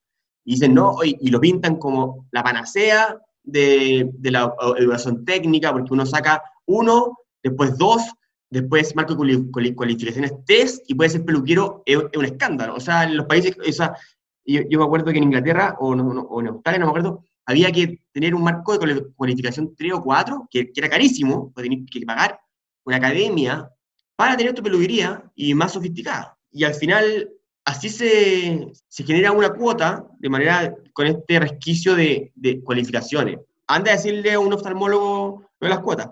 [0.49, 5.93] Y dicen, no, y lo pintan como la panacea de, de la educación técnica, porque
[5.93, 8.01] uno saca uno, después dos,
[8.49, 12.73] después marco cualificaciones test, y puede ser peluquero, es, un escándalo.
[12.73, 13.95] O sea, en los países, o sea,
[14.43, 17.23] yo, yo, me acuerdo que en Inglaterra, o, no, o, en Australia, no me acuerdo,
[17.45, 21.63] había que tener un marco de cualificación 3 o 4, que, que era carísimo, pues
[21.63, 22.39] tenías que pagar
[22.85, 23.69] una academia
[24.15, 26.39] para tener tu peluquería y más sofisticada.
[26.51, 27.29] Y al final
[27.69, 33.39] así se, se, genera una cuota de manera con este resquicio de, de, cualificaciones.
[33.67, 36.09] Anda a decirle a un oftalmólogo lo de las cuotas.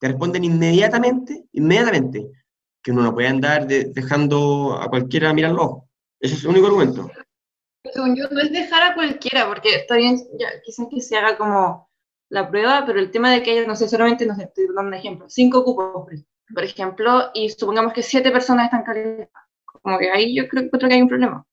[0.00, 2.26] Te responden inmediatamente, inmediatamente,
[2.82, 5.82] que uno no puede andar dejando a cualquiera mirar los.
[6.18, 7.08] Ese es el único argumento.
[7.92, 11.36] Según yo, no es dejar a cualquiera, porque está bien, ya, quizás que se haga
[11.36, 11.88] como
[12.28, 14.88] la prueba, pero el tema de que haya, no sé, solamente, no sé, estoy dando
[14.88, 16.08] un ejemplo, cinco cupos,
[16.52, 19.51] por ejemplo, y supongamos que siete personas están calificadas
[19.82, 21.44] como que ahí yo creo, que hay un problema.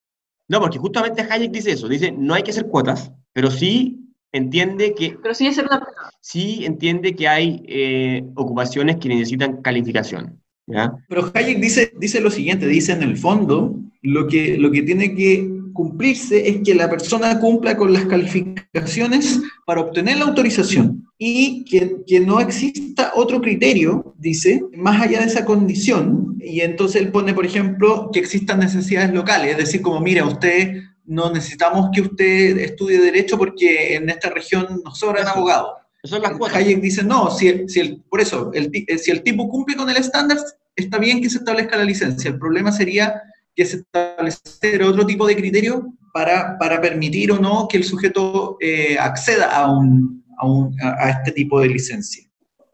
[0.48, 4.00] No, porque justamente Hayek dice eso, dice, no hay que hacer cuotas, pero sí
[4.32, 5.18] entiende que...
[5.22, 5.86] Pero sí hacer una
[6.22, 10.42] Sí entiende que hay eh, ocupaciones que necesitan calificación.
[10.68, 10.94] ¿ya?
[11.08, 15.16] Pero Hayek dice, dice lo siguiente, dice en el fondo, lo que, lo que tiene
[15.16, 21.66] que cumplirse es que la persona cumpla con las calificaciones para obtener la autorización y
[21.66, 26.38] que, que, no exista otro criterio, dice, más allá de esa condición.
[26.40, 30.82] Y entonces él pone, por ejemplo, que existan necesidades locales, es decir, como, mira, usted
[31.06, 35.72] no necesitamos que usted estudie derecho porque en esta región nos sobran abogados.
[36.02, 39.76] Eso las Hayek dice, no, si si el, por eso, el, si el tipo cumple
[39.76, 40.38] con el estándar,
[40.76, 42.30] está bien que se establezca la licencia.
[42.30, 43.22] El problema sería
[43.60, 48.56] que se establecer otro tipo de criterio para, para permitir o no que el sujeto
[48.62, 52.24] eh, acceda a, un, a, un, a, este tipo de licencia.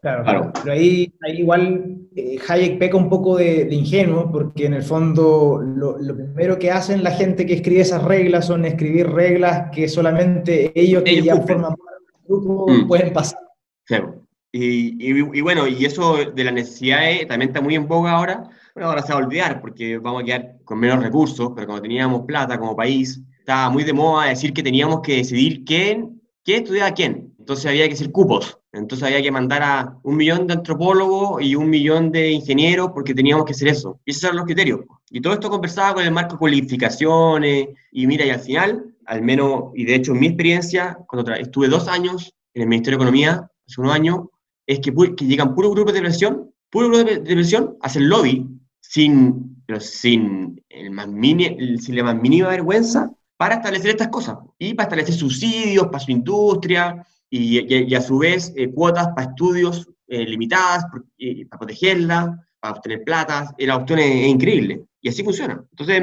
[0.00, 0.52] Claro, claro.
[0.62, 5.60] pero ahí, ahí igual eh, Hayek peca un poco de, ingenuo, porque en el fondo
[5.60, 9.88] lo, lo, primero que hacen la gente que escribe esas reglas son escribir reglas que
[9.88, 12.86] solamente ellos que ya forman parte del grupo mm.
[12.86, 13.40] pueden pasar.
[13.86, 14.24] Claro.
[14.58, 18.48] Y, y, y, bueno, y eso de la necesidad también está muy en boga ahora,
[18.74, 21.82] bueno, ahora se va a olvidar porque vamos a quedar con menos recursos, pero cuando
[21.82, 26.62] teníamos plata como país, estaba muy de moda decir que teníamos que decidir quién, quién
[26.62, 27.34] estudiaba quién.
[27.38, 28.58] Entonces había que hacer cupos.
[28.72, 33.14] Entonces había que mandar a un millón de antropólogos y un millón de ingenieros porque
[33.14, 34.00] teníamos que hacer eso.
[34.04, 34.80] Y esos eran los criterios.
[35.10, 37.68] Y todo esto conversaba con el marco de cualificaciones.
[37.92, 41.68] Y mira, y al final, al menos, y de hecho en mi experiencia, cuando estuve
[41.68, 44.20] dos años en el Ministerio de Economía, hace unos años,
[44.66, 48.46] es que, que llegan puros grupos de presión, puros grupos de, presión, hacen lobby
[48.80, 54.38] sin, pero sin, el más mini, sin la más mínima vergüenza para establecer estas cosas
[54.58, 59.28] y para establecer subsidios para su industria y, y- a su vez eh, cuotas para
[59.30, 60.84] estudios eh, limitadas
[61.16, 63.54] y para protegerla, para obtener plata.
[63.58, 65.62] La opción es, es increíble y así funciona.
[65.70, 66.02] Entonces,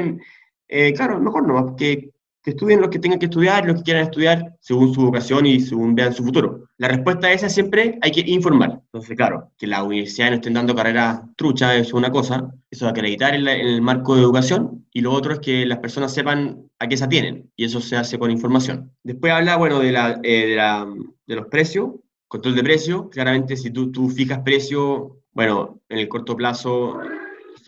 [0.68, 2.10] eh, claro, mejor no, que,
[2.44, 5.60] que estudien los que tengan que estudiar, los que quieran estudiar, según su vocación y
[5.60, 6.64] según vean su futuro.
[6.78, 8.80] La respuesta a esa siempre hay que informar.
[8.92, 12.90] Entonces, claro, que las universidades no estén dando carreras truchas es una cosa, eso de
[12.90, 16.12] acreditar en, la- en el marco de educación, y lo otro es que las personas
[16.12, 18.92] sepan a qué se atienen, y eso se hace con información.
[19.02, 20.86] Después habla, bueno, de, la, eh, de, la-
[21.26, 21.92] de los precios,
[22.28, 26.98] control de precios, claramente si tú, tú fijas precio, bueno, en el corto plazo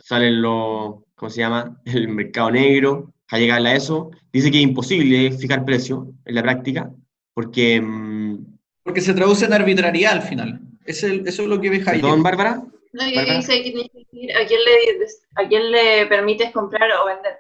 [0.05, 1.81] salen los, ¿cómo se llama?
[1.85, 4.11] El mercado negro, a llegarle a eso.
[4.33, 6.91] Dice que es imposible fijar precio en la práctica,
[7.35, 8.45] porque, mm,
[8.83, 10.61] Porque se traduce en arbitrariedad al final.
[10.85, 12.01] Es el- eso es lo que ve Hayek.
[12.03, 12.63] perdón, Bárbara,
[12.93, 13.37] No, y Bárbara.
[13.39, 15.07] dice que tienes que decir a quién le,
[15.45, 17.33] a quién le permites comprar o vender.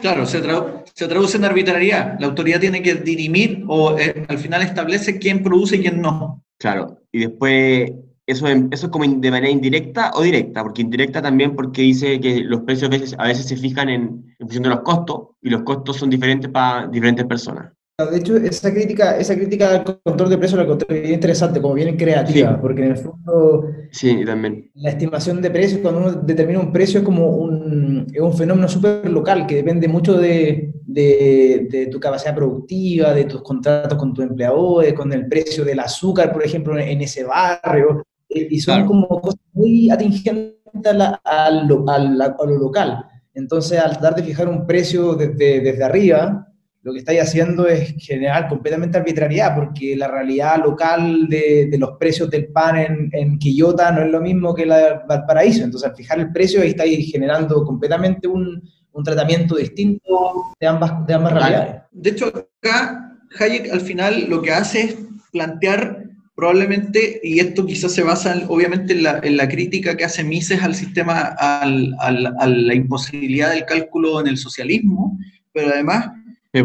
[0.00, 2.16] Claro, se, tradu- se traduce en arbitrariedad.
[2.18, 6.42] La autoridad tiene que dirimir o eh, al final establece quién produce y quién no.
[6.58, 7.92] claro, y después
[8.30, 12.40] eso, eso es como de manera indirecta o directa, porque indirecta también porque dice que
[12.40, 14.02] los precios a veces, a veces se fijan en,
[14.38, 17.72] en función de los costos, y los costos son diferentes para diferentes personas.
[18.10, 21.74] De hecho, esa crítica, esa crítica al control de precios la encontré bien interesante, como
[21.74, 22.58] bien creativa, Sí.
[22.62, 24.70] porque en el fondo Sí, también.
[24.74, 28.68] la estimación de precios, cuando uno determina un precio, es como un, es un fenómeno
[28.68, 34.14] súper local que depende mucho de, de- de tu capacidad productiva, de tus contratos con
[34.14, 38.02] tus empleadores, con el precio del azúcar, por ejemplo, en ese barrio.
[38.30, 38.86] Eh, Y son Claro.
[38.88, 40.54] como cosas muy atingentes
[40.86, 43.04] a, la- a lo, a la- a lo local.
[43.34, 46.46] Entonces, al tratar de fijar un precio desde, desde arriba,
[46.82, 51.90] lo que estáis haciendo es generar completamente arbitrariedad, porque la realidad local de, de los
[51.98, 55.62] precios del pan en, en Quillota no es lo mismo que la de Valparaíso.
[55.64, 58.62] Entonces, al fijar el precio, ahí estáis generando completamente un,
[58.92, 61.82] un tratamiento distinto de ambas, de ambas realidades.
[61.92, 62.26] De hecho,
[62.62, 64.96] acá Hayek al final lo que hace es
[65.32, 66.04] plantear
[66.40, 70.24] probablemente, y esto quizás se basa en- obviamente en la, en la crítica que hace
[70.24, 75.18] Mises al sistema, al- al- a la imposibilidad del cálculo en el socialismo,
[75.52, 76.02] pero además.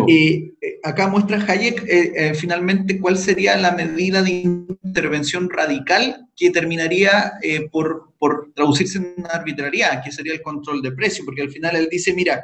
[0.07, 4.31] Y eh, acá muestra Hayek eh, eh, finalmente cuál sería la medida de
[4.83, 6.03] intervención radical
[6.35, 11.23] que terminaría eh, por, por traducirse en una arbitrariedad, que sería el control de precio,
[11.25, 12.41] porque al final él dice, mira,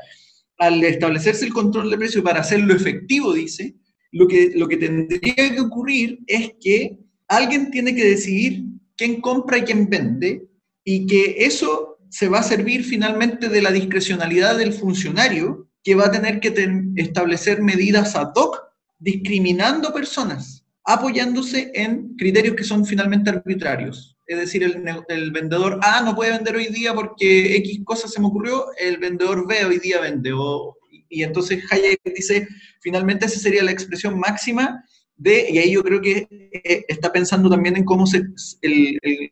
[0.57, 3.73] al establecerse el control de precio para hacerlo efectivo, dice,
[4.11, 6.97] lo que, lo que tendría que ocurrir es que
[7.31, 8.65] alguien tiene que decidir
[8.97, 10.47] quién compra y quién vende,
[10.83, 16.07] y que eso se va a servir finalmente de la discrecionalidad del funcionario que va
[16.07, 16.53] a tener que
[16.97, 18.61] establecer medidas ad hoc
[18.99, 24.17] discriminando personas, apoyándose en criterios que son finalmente arbitrarios.
[24.27, 28.27] Es decir, el, vendedor A no puede vender hoy día porque X cosa se me
[28.27, 30.31] ocurrió, el vendedor B hoy día vende.
[30.33, 30.77] O,
[31.09, 32.47] y entonces Hayek dice,
[32.81, 34.83] finalmente esa sería la expresión máxima
[35.21, 38.23] de, y ahí yo creo que eh, está pensando también en cómo se,
[38.61, 39.31] el- el-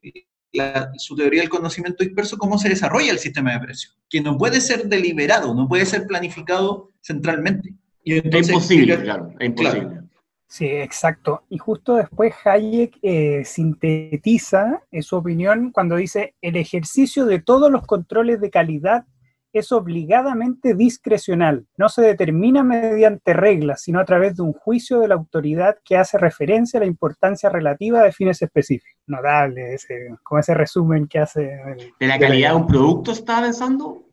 [0.54, 4.38] la- su teoría del conocimiento disperso, cómo se desarrolla el sistema de precios, que no
[4.38, 7.73] puede ser deliberado, no puede ser planificado centralmente.
[8.04, 10.02] Y Es imposible, claro, es imposible.
[10.47, 11.43] Sí, exacto.
[11.49, 17.71] Y justo después Hayek eh, sintetiza eh, su opinión cuando dice, el ejercicio de todos
[17.71, 19.06] los controles de calidad
[19.51, 21.65] es obligadamente discrecional.
[21.77, 25.97] No se determina mediante reglas, sino a través de un juicio de la autoridad que
[25.97, 28.99] hace referencia a la importancia relativa de fines específicos.
[29.07, 31.45] Notable ese, como ese resumen que hace.
[31.45, 34.03] el- ¿De la calidad de un producto estaba pensando?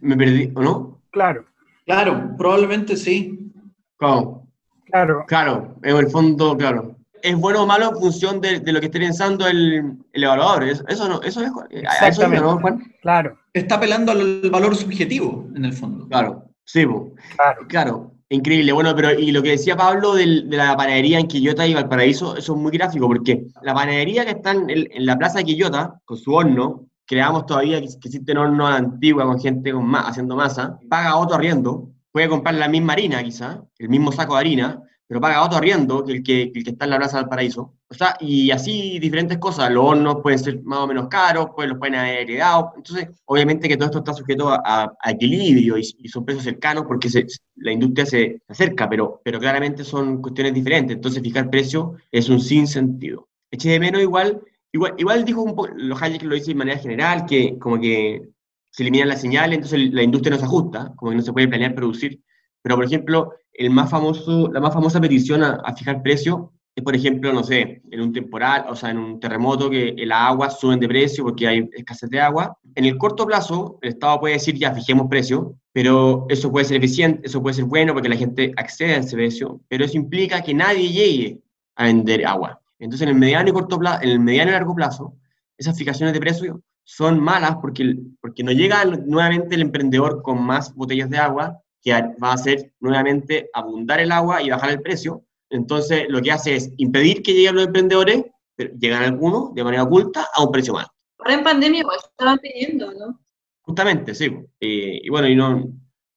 [0.00, 1.00] ¿Me perdí o no?
[1.10, 1.44] Claro,
[1.84, 3.52] Claro, probablemente sí.
[3.96, 4.48] ¿Cómo?
[4.86, 5.24] claro.
[5.28, 6.95] Claro, en el fondo, claro.
[7.22, 10.64] Es bueno o malo en función de, de lo que esté pensando el, el evaluador.
[10.64, 11.48] Eso, eso no, eso es.
[11.48, 12.44] a Eso Exactamente.
[12.44, 12.82] ¿no, Juan?
[13.02, 16.06] Claro, Está apelando al valor subjetivo, en el fondo.
[16.08, 17.14] Claro, sí, po.
[17.36, 17.66] claro.
[17.68, 18.12] claro.
[18.28, 18.72] Increíble.
[18.72, 22.36] Bueno, pero y lo que decía Pablo del- de la panadería en Quillota y Valparaíso,
[22.36, 25.44] eso es muy gráfico, porque la panadería que está en, el- en la plaza de
[25.44, 30.08] Quillota, con su horno, creamos todavía que, que existen hornos antiguos con gente con ma-
[30.08, 34.40] haciendo masa, paga otro arriendo, puede comprar la misma harina quizá, el mismo saco de
[34.40, 37.28] harina, pero paga otro arriendo que el que, el que está en la Plaza del
[37.28, 37.74] Paraíso.
[37.88, 39.70] O sea, y así diferentes cosas.
[39.70, 42.72] Los hornos pueden ser más o menos caros, pues los pueden haber heredado.
[42.76, 46.84] Entonces, obviamente que todo esto está sujeto a, a- equilibrio y, y son precios cercanos
[46.88, 47.26] porque se-
[47.56, 50.96] la industria se acerca, pero, pero claramente son cuestiones diferentes.
[50.96, 53.28] Entonces, fijar precio es un sinsentido.
[53.50, 54.40] Eché de menos igual,
[54.72, 58.28] igual, igual dijo un poco, los Hayek lo dice de manera general, que como que
[58.70, 61.48] se eliminan las señales, entonces la industria no se ajusta, como que no se puede
[61.48, 62.20] planear producir.
[62.66, 66.96] Pero, por ejemplo, el más famoso, la más famosa petición a, fijar precio es, por
[66.96, 70.80] ejemplo, no sé, en un temporal, o sea, en un terremoto que el agua suben
[70.80, 72.58] de precio porque hay escasez de agua.
[72.74, 76.78] En el corto plazo, el Estado puede decir, ya, fijemos precio, pero eso puede ser
[76.78, 80.42] eficiente, eso puede ser bueno porque la gente accede a ese precio, pero eso implica
[80.42, 81.38] que nadie llegue
[81.76, 82.60] a vender agua.
[82.80, 85.14] Entonces, en el mediano y corto plazo, en el mediano y largo plazo,
[85.56, 90.74] esas fijaciones de precio son malas porque, porque no llega nuevamente el emprendedor con más
[90.74, 95.22] botellas de agua, que va a hacer nuevamente abundar el agua y bajar el precio.
[95.50, 98.24] Entonces, lo que hace es impedir que lleguen los emprendedores,
[98.56, 100.88] pero llegan algunos de manera oculta a un precio más.
[101.20, 103.20] Ahora en pandemia igual estaban pidiendo, ¿no?
[103.62, 104.24] Justamente, sí.
[104.58, 105.64] Eh, y bueno, y no,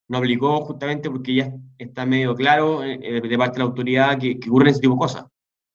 [0.08, 4.40] no aplicó justamente porque ya está medio claro eh, de parte de la autoridad que,
[4.40, 5.26] que ocurren ese tipo de cosas.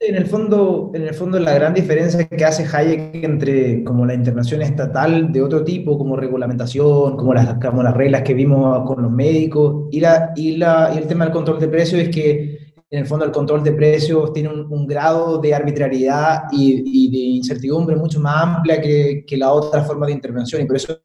[0.01, 4.15] En el fondo, en el fondo la gran diferencia que hace Hayek entre como la
[4.15, 9.03] intervención estatal de otro tipo, como regulamentación, como las, como las reglas que vimos con
[9.03, 12.75] los médicos, y, la, y, la, y el tema del control de precios es que
[12.91, 17.37] en el fondo el control de precios tiene un, grado de arbitrariedad y, y, de
[17.37, 21.01] incertidumbre mucho más amplia que, que, la otra forma de intervención, y por eso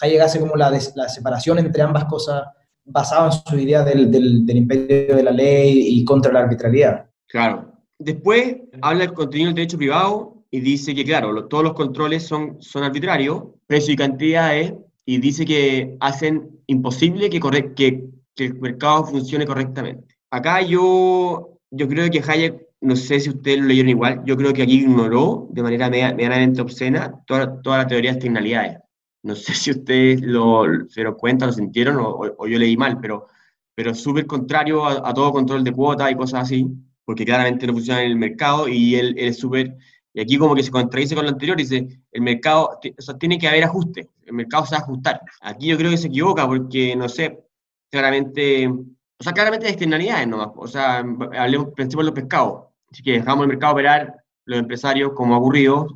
[0.00, 2.42] Hayek hace como la, la separación entre ambas cosas
[2.84, 7.06] basado en su idea del, del, del imperio de la ley y contra la arbitrariedad.
[7.26, 7.67] Claro,
[7.98, 12.62] Después habla del contenido del derecho privado y dice que, claro, todos los controles son,
[12.62, 14.72] son arbitrarios, precio y cantidades,
[15.04, 17.40] y dice que hacen imposible que,
[17.74, 20.16] que, que, el mercado funcione correctamente.
[20.30, 24.52] Acá yo, yo creo que Hayek, no sé si ustedes lo leyeron igual, yo creo
[24.52, 28.78] que aquí ignoró de manera medianamente obscena toda, toda la teoría de externalidades.
[29.24, 33.00] No sé si ustedes lo, se lo cuentan, lo sintieron o, o, yo leí mal,
[33.00, 33.26] pero,
[33.74, 36.68] pero súper contrario a, a todo control de cuota y cosas así
[37.08, 39.74] porque claramente no funciona en el mercado y él, es súper,
[40.12, 43.38] y aquí como que se contradice con lo anterior, dice, el mercado, o sea, tiene
[43.38, 45.20] que haber ajuste, el mercado se va a ajustar.
[45.40, 47.46] Aquí yo creo que se equivoca porque, no sé,
[47.90, 53.12] claramente, o sea, claramente externalidades nomás, o sea, hablemos, pensemos en los pescados, así que
[53.12, 55.90] dejamos el mercado operar, los empresarios como aburridos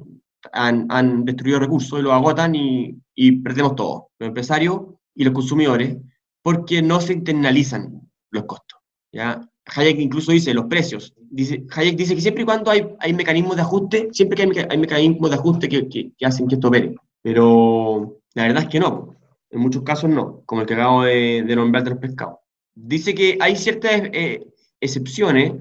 [0.50, 4.80] han, han destruido recursos y los agotan y, y perdemos todo, los empresarios
[5.14, 5.94] y los consumidores,
[6.40, 8.00] porque no se internalizan
[8.30, 8.80] los costos.
[9.12, 9.46] ¿ya?
[9.66, 11.14] Hayek incluso dice los precios.
[11.30, 14.78] Dice, Hayek dice que siempre y cuando hay, hay mecanismos de ajuste, siempre que hay,
[14.78, 16.94] mecanismos de ajuste que, que, hacen que esto opere.
[17.22, 19.14] Pero la verdad es que no.
[19.50, 22.38] En muchos casos no, como el que acabo de, de nombrar de los pescados.
[22.74, 24.46] Dice que hay ciertas eh,
[24.80, 25.52] excepciones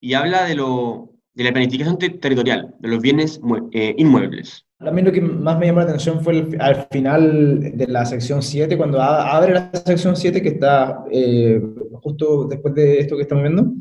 [0.00, 3.40] y habla de, lo, de la planificación territorial, de los bienes
[3.72, 4.64] eh, inmuebles.
[4.78, 8.42] A mí lo que más me llamó la atención fue al final de la sección
[8.42, 11.60] 7, cuando abre la sección 7, que está eh,
[12.02, 13.72] justo después de esto que estamos viendo,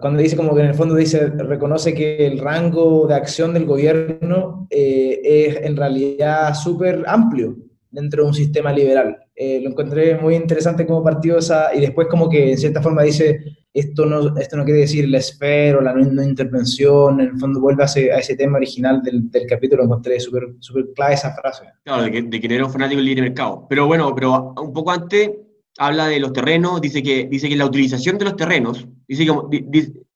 [0.00, 3.66] cuando dice como que en el fondo dice, reconoce que el rango de acción del
[3.66, 7.56] gobierno eh, es en realidad súper amplio
[7.90, 9.18] dentro de un sistema liberal.
[9.34, 13.02] Eh, lo encontré muy interesante como partido esa, y después como que en cierta forma
[13.02, 17.38] dice, esto no, esto no quiere decir la esfera o la no, intervención, en el
[17.38, 21.14] fondo vuelve a ese, a ese tema original del, del capítulo, encontré súper super clave
[21.14, 21.64] esa frase.
[21.84, 23.66] Claro, de que, de que un fanático del libre mercado.
[23.68, 25.30] Pero bueno, pero un poco antes
[25.76, 29.58] habla de los terrenos, dice que, dice que la utilización de los terrenos, dice que,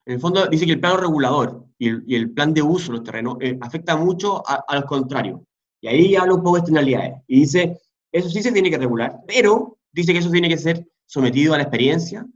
[0.07, 2.93] en el fondo dice que el plano regulador y el, y el plan de uso
[2.93, 5.39] de los terrenos eh, afecta mucho a, a los contrarios.
[5.83, 7.13] Y ahí habla un poco de externalidades.
[7.27, 7.79] Y dice,
[8.11, 11.59] eso sí se tiene que regular, pero dice que eso tiene que ser sometido a
[11.59, 12.27] la experiencia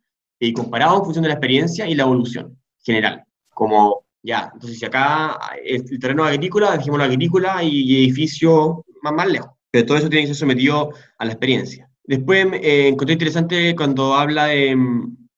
[0.46, 3.24] y comparado en función de la experiencia y la evolución general.
[3.50, 9.28] Como, ya, entonces si acá el terreno agrícola, dijimos la agrícola y, edificio más, más
[9.28, 9.50] lejos.
[9.70, 11.88] Pero todo eso tiene que ser sometido a la experiencia.
[12.04, 14.76] Después eh, encontré interesante cuando habla de,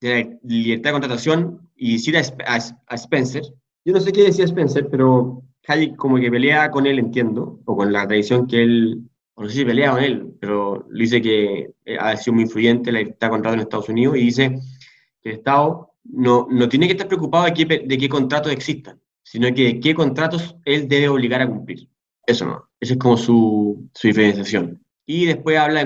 [0.00, 3.42] de, la libertad de contratación y cita a, a, Spencer.
[3.84, 7.76] Yo no sé qué decía Spencer, pero Hayek como que pelea con él, entiendo, o
[7.76, 11.70] con la tradición que él, o no sé si pelea con él, pero dice que
[11.84, 14.58] eh, ha sido muy influyente la libertad de contrato en Estados Unidos y dice
[15.28, 19.52] el Estado no, no tiene que estar preocupado de qué, de qué contratos existan, sino
[19.54, 21.88] que qué contratos él debe obligar a cumplir.
[22.26, 24.82] Eso no, esa es como su, su diferenciación.
[25.06, 25.80] Y después habla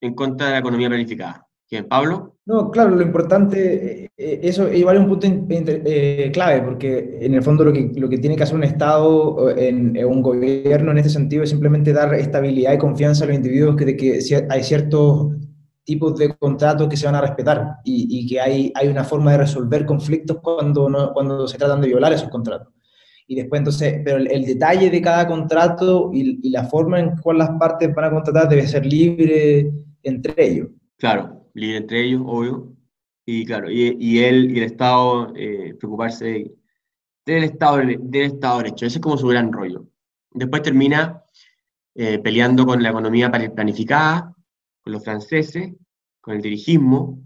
[0.00, 1.46] en, contra de la economía planificada.
[1.68, 2.36] ¿Quién, Pablo?
[2.44, 7.42] No, claro, lo importante, eh, eso igual es un punto eh, clave, porque en el
[7.42, 11.10] fondo lo que, lo que tiene que hacer un Estado, en, un gobierno en este
[11.10, 14.20] sentido, es simplemente dar estabilidad y confianza a los individuos que, de que
[14.50, 15.32] hay ciertos
[15.84, 19.38] tipos de contratos que se van a respetar y, que hay, hay una forma de
[19.38, 22.68] resolver conflictos cuando, cuando se tratan de violar esos contratos.
[23.26, 27.38] Y después entonces, pero el, detalle de cada contrato y, y, la forma en cual
[27.38, 29.72] las partes van a contratar debe ser libre
[30.02, 30.68] entre ellos.
[30.98, 32.72] Claro, libre entre ellos, obvio.
[33.24, 36.52] Y claro, y, y él y el Estado eh, preocuparse
[37.24, 38.86] del Estado, del Estado de Derecho.
[38.86, 39.86] Ese es como su gran rollo.
[40.32, 41.22] Después termina
[41.94, 44.34] eh, peleando con la economía planificada,
[44.82, 45.72] con los franceses,
[46.20, 47.22] con el dirigismo,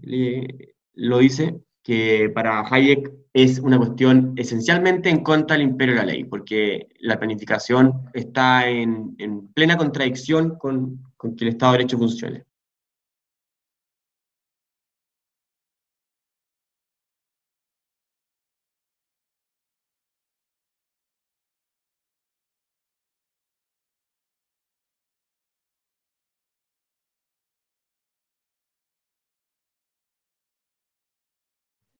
[0.93, 6.05] lo dice, que para Hayek es una cuestión esencialmente en contra del imperio de la
[6.05, 11.77] ley, porque la planificación está en, en plena contradicción con, con que el Estado de
[11.77, 12.46] Derecho funcione.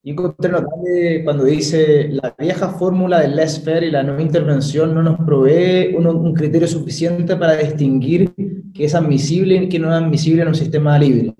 [0.08, 5.03] Y encontré notable cuando dice la vieja fórmula del laissez-faire y la no intervención no
[5.03, 8.34] nos provee un, un, criterio suficiente para distinguir
[8.74, 11.34] qué es admisible y qué no es admisible en un sistema libre.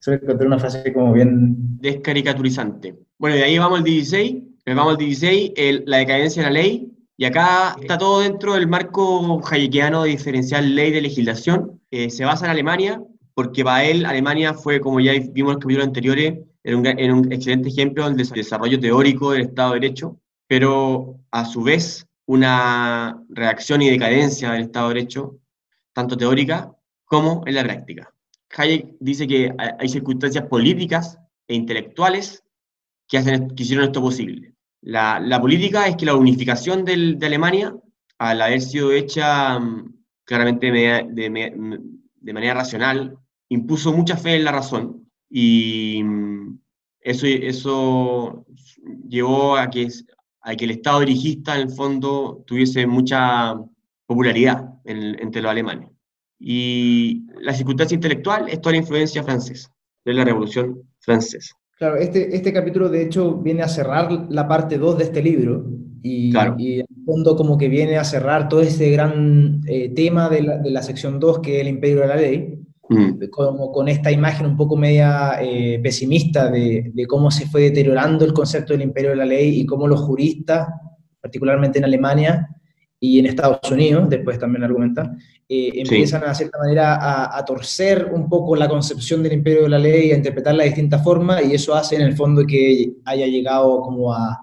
[0.00, 1.54] Eso encontré una frase como bien...
[1.82, 2.94] Descaricaturizante.
[3.18, 4.36] Bueno, de ahí vamos al 16,
[4.68, 8.66] vamos al 16, el, la decadencia de la ley, y acá está todo dentro del
[8.66, 11.78] marco hayekiano de diferencial ley de legislación.
[11.90, 13.02] Eh, se basa en Alemania,
[13.34, 17.14] porque para él Alemania fue, como ya vimos en los capítulos anteriores, era un, era
[17.14, 23.22] un excelente ejemplo del desarrollo teórico del Estado de Derecho, pero a su vez una
[23.28, 25.38] reacción y decadencia del Estado de Derecho,
[25.92, 28.10] tanto teórica como en la práctica.
[28.56, 32.42] Hayek dice que hay circunstancias políticas e intelectuales
[33.06, 34.54] que, hacen, que hicieron esto posible.
[34.80, 37.74] La, la, política es que la unificación del, de Alemania,
[38.18, 39.58] al haber sido hecha
[40.24, 46.02] claramente de, de, de manera racional, impuso mucha fe en la razón y
[47.04, 48.46] eso, eso
[49.08, 49.88] llevó a que,
[50.40, 53.54] a que el Estado dirigista, en el fondo, tuviese mucha
[54.06, 55.90] popularidad en, entre los alemanes.
[56.38, 59.70] Y la circunstancia intelectual es toda la influencia francesa,
[60.04, 61.54] de la Revolución Francesa.
[61.78, 65.66] Claro, este, este capítulo de hecho viene a cerrar la parte 2 de este libro
[66.02, 66.54] y, claro.
[66.56, 70.42] y, en el fondo como que viene a cerrar todo ese gran eh, tema de
[70.42, 73.30] la, de la sección 2 que es el imperio de la ley Mm.
[73.30, 78.26] como con esta imagen un poco media eh, pesimista de, de, cómo se fue deteriorando
[78.26, 80.68] el concepto del imperio de la ley y cómo los juristas,
[81.18, 82.46] particularmente en Alemania
[83.00, 85.16] y en Estados Unidos, después también argumenta,
[85.48, 86.26] eh, empiezan sí.
[86.28, 90.12] a, cierta manera a, a, torcer un poco la concepción del imperio de la ley,
[90.12, 94.12] a interpretarla de distintas formas y eso hace en el fondo que haya llegado como
[94.12, 94.38] a,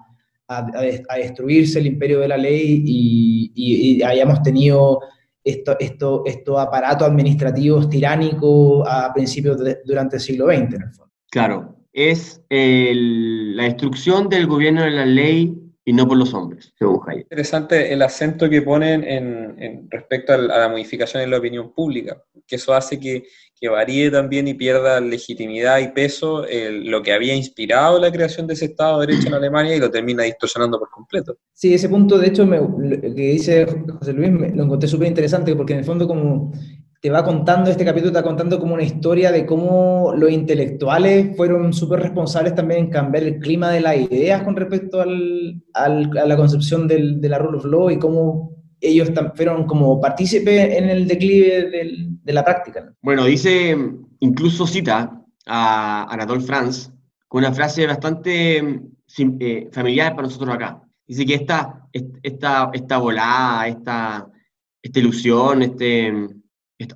[0.48, 5.00] a destruirse el imperio de la ley y, y, y hayamos tenido
[5.44, 10.92] estos esto, esto aparatos administrativos tiránicos a principios de, durante el siglo XX, en el
[10.92, 11.12] fondo.
[11.30, 16.72] Claro, es el, la destrucción del gobierno de la ley y no por los hombres,
[16.78, 17.22] según Hayek.
[17.24, 22.22] Interesante el acento que ponen en, en respecto a la modificación en la opinión pública,
[22.46, 23.24] que eso hace que,
[23.62, 26.44] que varíe también y pierda legitimidad y peso
[26.82, 29.88] lo que había inspirado la creación de ese Estado de Derecho en Alemania y lo
[29.88, 31.36] termina distorsionando por completo.
[31.52, 32.58] Sí, ese punto, de hecho, me,
[33.14, 33.64] que dice
[34.00, 36.50] José Luis, me, lo encontré súper interesante porque en el fondo como
[37.00, 41.36] te va contando, este capítulo te va contando como una historia de cómo los intelectuales
[41.36, 46.18] fueron súper responsables también en cambiar el clima de las ideas con respecto al, al,
[46.18, 50.76] a la concepción del, de la rule of law y cómo ellos fueron como partícipes
[50.76, 52.92] en el declive de la práctica.
[53.00, 53.76] Bueno, dice,
[54.20, 56.90] incluso cita a Anatole France
[57.28, 60.82] con una frase bastante eh, familiar para nosotros acá.
[61.06, 61.88] Dice que esta,
[62.22, 64.28] esta, esta volada, esta,
[64.82, 66.12] esta ilusión, este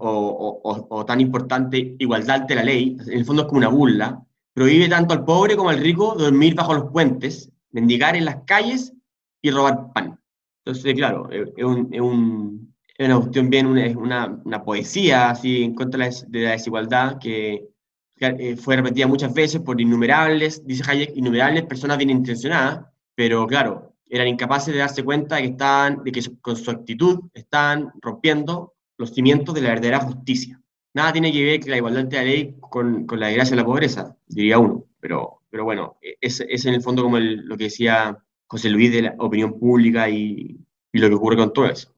[0.01, 3.69] o, o, o, tan importante igualdad de la ley, en el fondo es como una
[3.69, 4.21] burla,
[4.53, 8.93] prohíbe tanto al pobre como al rico dormir bajo los puentes, mendigar en las calles
[9.41, 10.19] y robar pan.
[10.67, 15.75] Entonces, claro, es, un, es, un, es una cuestión bien, una, una, poesía así en
[15.77, 17.69] contra de la desigualdad que,
[18.17, 23.95] que fue repetida muchas veces por innumerables, dice Hayek, innumerables personas bien intencionadas, pero claro,
[24.11, 28.75] eran incapaces de darse cuenta de que, estaban, de que con su actitud están rompiendo
[28.99, 30.61] los cimientos de la verdadera justicia.
[30.95, 33.63] Nada tiene que ver que la igualdad de la ley con, con la desgracia de
[33.63, 34.85] la pobreza, diría uno.
[34.99, 38.93] Pero, pero bueno, es, es en el fondo como el, lo que decía José Luis
[38.93, 40.59] de la opinión pública y,
[40.93, 41.93] y, lo que ocurre con todo eso.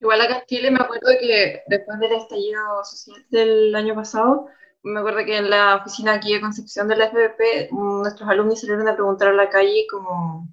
[0.00, 4.46] Igual acá en Chile me acuerdo que después del estallido social del año pasado,
[4.82, 8.88] me acuerdo que en la oficina aquí de Concepción de la FBP, nuestros alumnos salieron
[8.88, 10.48] a preguntar a la calle como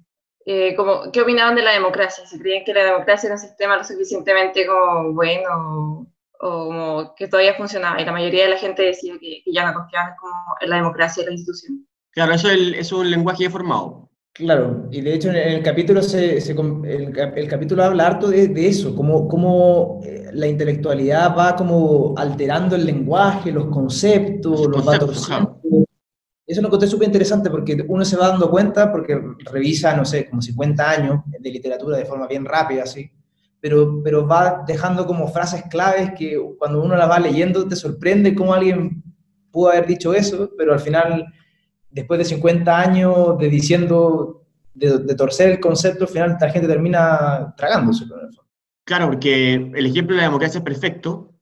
[0.46, 2.26] eh, como, ¿qué opinaban de la democracia?
[2.26, 6.06] Si creían que la democracia era un sistema lo suficientemente como bueno
[6.40, 8.00] o como que todavía funcionaba.
[8.00, 10.76] Y la mayoría de la gente decía que, que ya no confiaban como en la
[10.76, 11.86] democracia y la institución.
[12.10, 14.09] Claro, eso es, el, eso es un lenguaje formado.
[14.40, 18.48] Claro, y de hecho en el capítulo, se, se el, el, capítulo habla harto de,
[18.48, 20.00] de eso, cómo, cómo,
[20.32, 25.60] la intelectualidad va como alterando el lenguaje, los conceptos, los, los va torciendo.
[26.46, 29.20] Eso lo encontré súper interesante porque uno se va dando cuenta, porque
[29.52, 33.10] revisa, no sé, como 50 años de literatura de forma bien rápida, así,
[33.60, 38.34] pero, pero va dejando como frases claves que cuando uno las va leyendo te sorprende
[38.34, 39.02] cómo alguien
[39.50, 41.26] pudo haber dicho eso, pero al final
[41.90, 44.42] después de 50 años de diciendo,
[44.74, 48.04] de, torcer el concepto, al final la gente termina tragándose.
[48.84, 51.34] Claro, porque el ejemplo de la democracia es perfecto,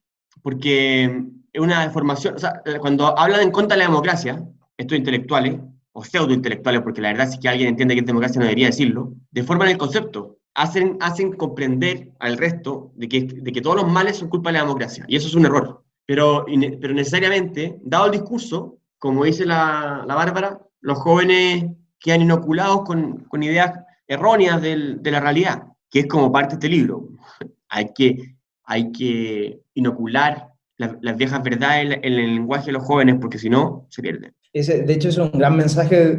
[0.42, 1.04] porque
[1.52, 4.44] es una deformación, o sea, cuando hablan en contra de la democracia,
[4.76, 5.58] estos intelectuales,
[5.92, 9.14] o pseudo-intelectuales, porque la verdad es que alguien entiende que es democracia no debería decirlo,
[9.30, 14.18] deforman el concepto, hacen, hacen comprender al resto de que, de que todos los males
[14.18, 15.82] son culpa de la democracia, y eso es un error.
[16.06, 16.46] Pero,
[16.80, 21.66] pero necesariamente, dado el discurso, como dice la, la Bárbara, los jóvenes
[22.00, 23.72] quedan inoculados con, con ideas
[24.06, 27.08] erróneas del, de la realidad, que es como parte de este libro.
[27.68, 33.16] hay, que, hay que inocular las viejas verdades en, en, el lenguaje de los jóvenes,
[33.20, 34.32] porque si no, se pierden.
[34.52, 36.18] Ese, de hecho, es un gran mensaje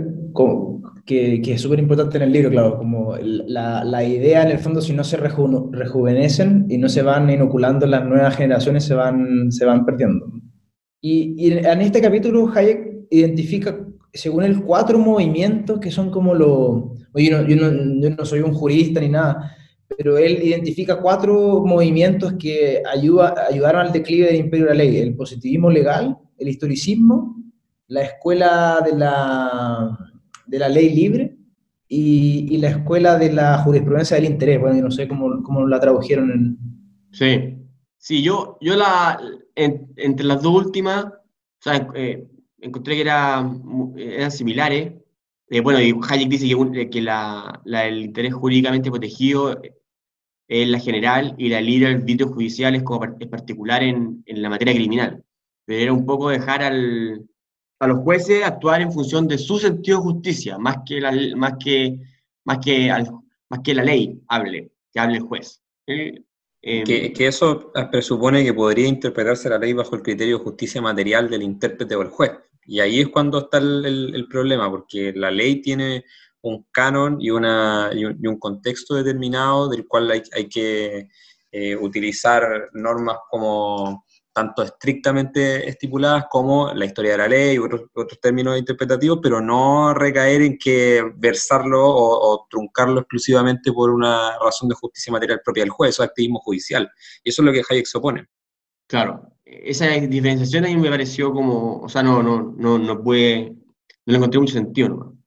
[1.05, 4.59] que, que, es súper importante en el libro, claro, como la, la, idea en el
[4.59, 8.95] fondo, si no se reju, rejuvenecen y no se van inoculando las nuevas generaciones, se
[8.95, 10.31] van, se van perdiendo.
[11.01, 13.79] Y, y en este capítulo Hayek identifica,
[14.13, 16.99] según él, cuatro movimientos que son como los...
[17.15, 19.55] Yo no, yo, no, yo no soy un jurista ni nada,
[19.97, 24.97] pero él identifica cuatro movimientos que ayuda, ayudaron al declive del imperio de la ley.
[24.97, 27.35] El positivismo legal, el historicismo,
[27.87, 29.97] la escuela de la,
[30.45, 31.37] de la ley libre
[31.87, 34.59] y, y, la escuela de la jurisprudencia del interés.
[34.59, 36.57] Bueno, yo no sé cómo, cómo la tradujeron en...
[37.11, 37.58] Sí,
[37.99, 39.21] sí, yo, yo la,
[39.53, 41.05] en, entre las dos últimas,
[41.93, 42.25] eh,
[42.59, 43.47] encontré que era,
[43.95, 44.93] eran similares.
[45.51, 49.61] Eh, bueno, y Hayek dice que, que la, el interés jurídicamente protegido
[50.47, 54.49] es la general y la libre arbitrio judicial es, como, es particular en, en la
[54.49, 55.23] materia criminal.
[55.65, 57.27] Pero era un poco dejar al,
[57.79, 61.53] a los jueces actuar en función de su sentido de justicia, más que la, más
[61.63, 61.99] que,
[62.45, 62.91] más que,
[63.49, 65.61] más que la ley hable, que hable el juez.
[66.61, 70.81] Eh, que, que, eso presupone que podría interpretarse la ley bajo el criterio de justicia
[70.81, 72.31] material del intérprete o el juez.
[72.65, 76.03] Y ahí es cuando está el, el, el problema, porque la ley tiene
[76.41, 81.09] un canon y, una, y, un, y un contexto determinado del cual hay, hay que
[81.51, 84.05] eh, utilizar normas como
[84.39, 89.41] tanto estrictamente estipuladas como la historia de la ley u otros, otros términos interpretativos, pero
[89.41, 95.41] no recaer en que versarlo o, o, truncarlo exclusivamente por una razón de justicia material
[95.43, 96.89] propia del juez, o activismo judicial.
[97.21, 98.27] Y eso es lo que Hayek se opone.
[98.87, 103.49] Claro, esa diferenciación a mí me pareció como, o sea, no, no, no, no puede,
[103.49, 103.57] no
[104.05, 104.87] le encontré mucho sentido.
[104.87, 105.17] ¿no?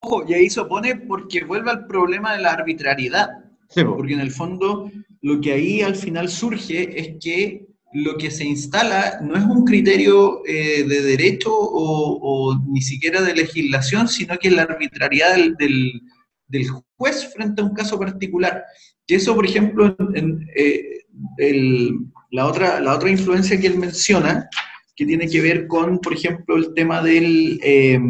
[0.00, 3.28] Ojo, y ahí se opone porque vuelve al problema de la arbitrariedad.
[3.68, 8.30] Sí, porque en el fondo lo que ahí al final surge es que lo que
[8.30, 14.08] se instala no es un criterio eh, de derecho o, o, ni siquiera de legislación,
[14.08, 16.02] sino que es la arbitrariedad del, del,
[16.48, 18.64] del, juez frente a un caso particular.
[19.06, 21.02] Y eso, por ejemplo, en, eh,
[21.36, 21.98] el,
[22.30, 24.48] la, otra, la otra influencia que él menciona,
[24.96, 28.00] que tiene que ver con, por ejemplo, el tema del, eh,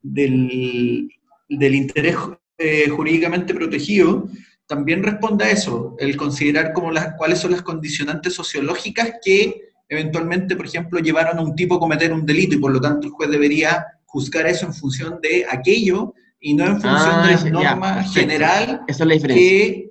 [0.00, 1.08] del,
[1.48, 2.16] del, interés
[2.58, 4.28] eh, jurídicamente protegido,
[4.72, 10.56] también responde a eso, el considerar como las, cuáles son las condicionantes sociológicas que eventualmente,
[10.56, 13.12] por ejemplo, llevaron a un tipo a cometer un delito y por lo tanto el
[13.12, 17.50] juez debería juzgar eso en función de aquello y no en función ah, de la
[17.50, 18.80] norma ya, general.
[18.88, 19.46] Esa es la diferencia.
[19.46, 19.90] Que,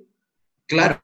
[0.66, 0.98] claro.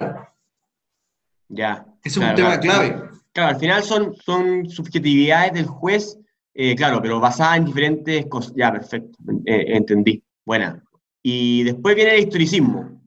[1.47, 1.87] Ya.
[2.03, 3.11] Es claro, un tema claro, clave.
[3.33, 6.18] Claro, al final son, son subjetividades del juez,
[6.53, 8.53] eh, claro, pero basadas en diferentes cosas.
[8.57, 9.16] Ya, perfecto,
[9.47, 10.20] eh, entendí.
[10.45, 10.83] Buena.
[11.22, 12.99] Y después viene el historicismo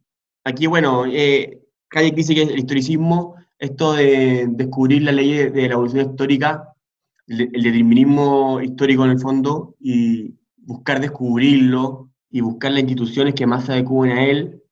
[0.43, 1.61] Aquí, bueno, eh,
[1.91, 6.73] Hayek dice que el historicismo, esto de descubrir la ley de, la evolución histórica,
[7.27, 13.45] el, el, determinismo histórico en el fondo, y buscar descubrirlo y buscar las instituciones que
[13.45, 14.63] más se adecúen a él.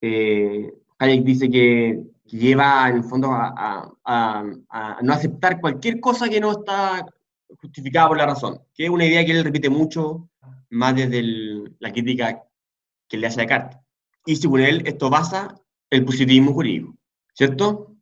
[0.00, 3.90] Eh, Hayek dice que, lleva en el fondo a,
[5.02, 7.06] no aceptar cualquier cosa que no está
[7.58, 10.28] justificada por la razón, que es una idea que él repite mucho,
[10.68, 11.22] más desde
[11.78, 12.44] la crítica
[13.08, 13.87] que le hace a Descartes
[14.28, 15.54] y según él esto basa
[15.90, 16.94] el positivismo jurídico,
[17.32, 17.94] ¿cierto?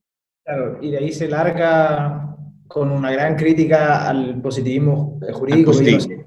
[0.44, 6.00] Claro, y de ahí se larga con una gran crítica al positivismo jurídico, que no
[6.00, 6.26] sé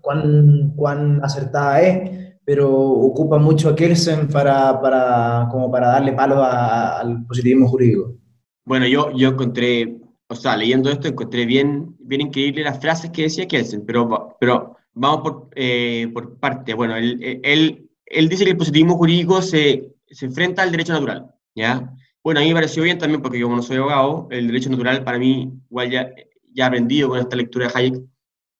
[0.00, 6.42] cuán, cuán acertada es, pero ocupa mucho a Kelsen para, para, como para darle palo
[6.42, 8.16] a, al positivismo jurídico.
[8.64, 13.22] Bueno, yo, yo encontré, o sea, leyendo esto, encontré bien, bien increíble las frases que
[13.22, 16.74] decía Kelsen, pero, pero vamos por, eh, por parte.
[16.74, 21.30] Bueno, él, él él dice que el positivismo jurídico se, se enfrenta al derecho natural,
[21.54, 21.92] ¿ya?
[22.22, 24.70] Bueno, a mí me pareció bien también, porque yo como no soy abogado, el derecho
[24.70, 26.10] natural para mí, igual ya,
[26.52, 28.02] ya aprendido con esta lectura de Hayek,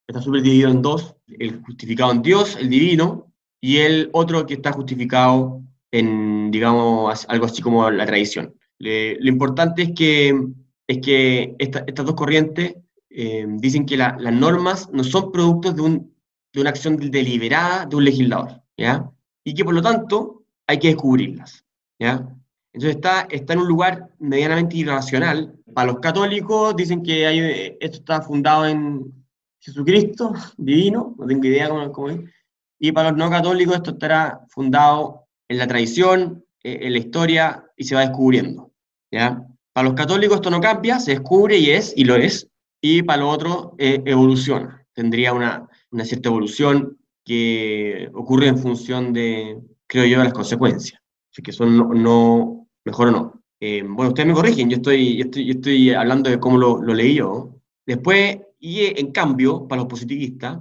[0.07, 4.55] está súper dividido en dos, el justificado en Dios, el divino, y el otro que
[4.55, 8.55] está justificado en, digamos, algo así como la tradición.
[8.79, 10.39] Le, lo importante es que,
[10.87, 12.77] es que esta, estas dos corrientes
[13.11, 16.17] eh, dicen que la, las normas no son productos de un
[16.57, 19.11] de una acción deliberada de un legislador, ¿ya?
[19.47, 21.65] Y que por lo tanto hay que descubrirlas,
[22.01, 22.29] ¿ya?
[22.73, 25.55] Entonces está, está en un lugar medianamente irracional.
[25.73, 29.25] Para los católicos dicen que esto está fundado en
[29.61, 32.21] Jesucristo, divino, no tengo idea cómo, cómo es.
[32.81, 37.65] Y para los no católicos esto estará fundado en la tradición, eh, en la historia
[37.77, 38.73] y se va descubriendo.
[39.13, 39.47] ¿ya?
[39.73, 42.49] Para los católicos esto no cambia, se descubre y es, y lo es.
[42.81, 44.85] Y para los otros eh, evoluciona.
[44.93, 49.59] Tendría una, una cierta evolución que ocurre en función de,
[49.89, 51.03] creo yo, de las consecuencias.
[51.33, 53.43] Así que son no, no mejor o no.
[53.59, 56.81] Eh, bueno, ustedes me corrigen, yo estoy, yo estoy, yo estoy hablando de cómo lo,
[56.81, 57.57] lo leí yo.
[57.85, 60.59] Después, y en cambio, para los positivistas,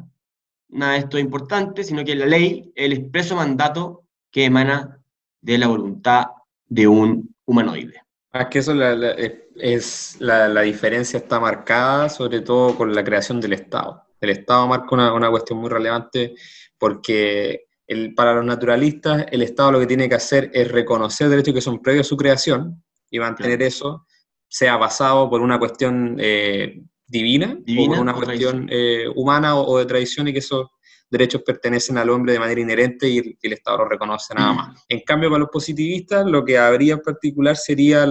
[0.69, 4.99] nada de esto es importante, sino que la ley, el expreso mandato que emana
[5.41, 6.25] de la voluntad
[6.67, 8.01] de un humanoide.
[8.31, 13.53] Ah, que eso es la, la, diferencia está marcada sobre todo con la creación del
[13.53, 14.04] Estado.
[14.21, 16.33] El Estado marca una, una cuestión muy relevante
[16.77, 21.53] porque el, para los naturalistas el Estado lo que tiene que hacer es reconocer derechos
[21.53, 24.05] que son previos a su creación y mantener eso,
[24.47, 29.85] sea basado por una cuestión eh, divina, o por una cuestión eh, humana o, de
[29.85, 30.67] tradición y que esos
[31.09, 34.55] derechos pertenecen al hombre de manera inherente y el, Estado lo reconoce nada mm.
[34.55, 34.85] más.
[34.89, 38.03] En cambio, para los positivistas, lo que habría en particular sería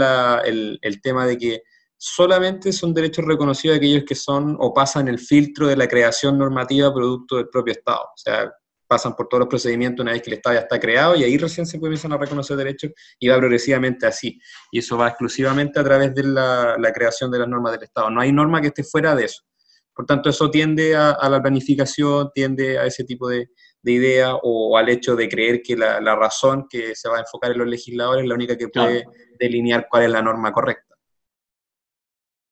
[0.45, 1.63] el, el tema de que
[2.07, 6.93] solamente son derechos reconocidos aquellos que son o pasan el filtro de la creación normativa
[6.93, 8.03] producto del propio Estado.
[8.03, 8.53] O sea,
[8.87, 11.39] pasan por todos los procedimientos una vez que el Estado ya está creado y ahí
[11.39, 14.39] recién se comienzan a reconocer derechos y va progresivamente así.
[14.71, 18.11] Y eso va exclusivamente a través de la, creación de las normas del Estado.
[18.11, 19.43] No hay norma que esté fuera de eso.
[19.95, 23.49] Por tanto, eso tiende a, la planificación, tiende a ese tipo de,
[23.81, 27.53] de idea o, al hecho de creer que la, razón que se va a enfocar
[27.53, 29.05] en los legisladores es la única que puede
[29.39, 30.94] delinear cuál es la norma correcta.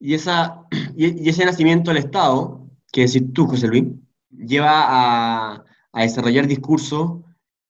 [0.02, 3.84] Y, esa, y, ese nacimiento del Estado, que decís tú, José Luis,
[4.30, 7.20] lleva a, desarrollar discursos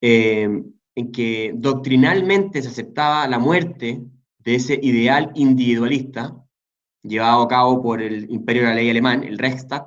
[0.01, 0.49] eh,
[0.95, 4.01] en que doctrinalmente se aceptaba la muerte
[4.39, 6.37] de ese ideal individualista
[7.03, 9.87] llevado a cabo por el imperio de la ley alemán, el Reichstag,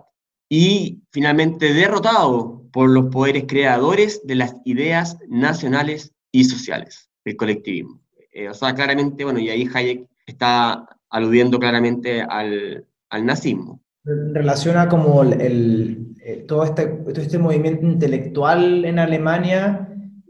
[0.49, 8.01] y finalmente derrotado por los poderes creadores de las ideas nacionales y sociales, el colectivismo.
[8.31, 13.80] Eh, o sea, claramente, bueno, y ahí Hayek está aludiendo claramente al, al nazismo.
[14.03, 19.88] Relaciona como el, eh, todo, este, todo este movimiento intelectual en Alemania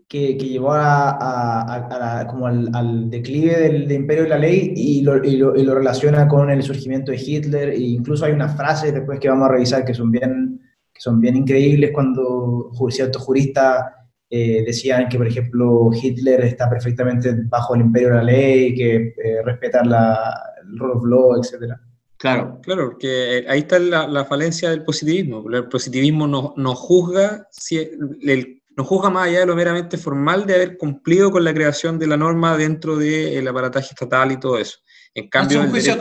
[0.08, 5.24] que, que llevó a, a, como al, declive del, imperio de la ley y lo,
[5.24, 7.70] y, lo, y lo, relaciona con el surgimiento de Hitler.
[7.70, 10.62] E incluso hay unas frases después que vamos a revisar que son bien,
[10.94, 13.86] que son bien increíbles cuando ciertos juristas
[14.30, 18.96] eh, decían que, por ejemplo, Hitler está perfectamente bajo el imperio de la ley, que
[18.96, 21.80] eh, respeta la, el rule of law, etcétera.
[22.18, 25.44] Claro, claro, porque eh, ahí está la, falencia del positivismo.
[25.52, 30.56] El positivismo no, juzga, si el, no juzga más allá de lo meramente formal de
[30.56, 34.80] haber cumplido con la creación de la norma dentro del aparataje estatal y todo eso.
[35.14, 35.94] En cambio, es un juicio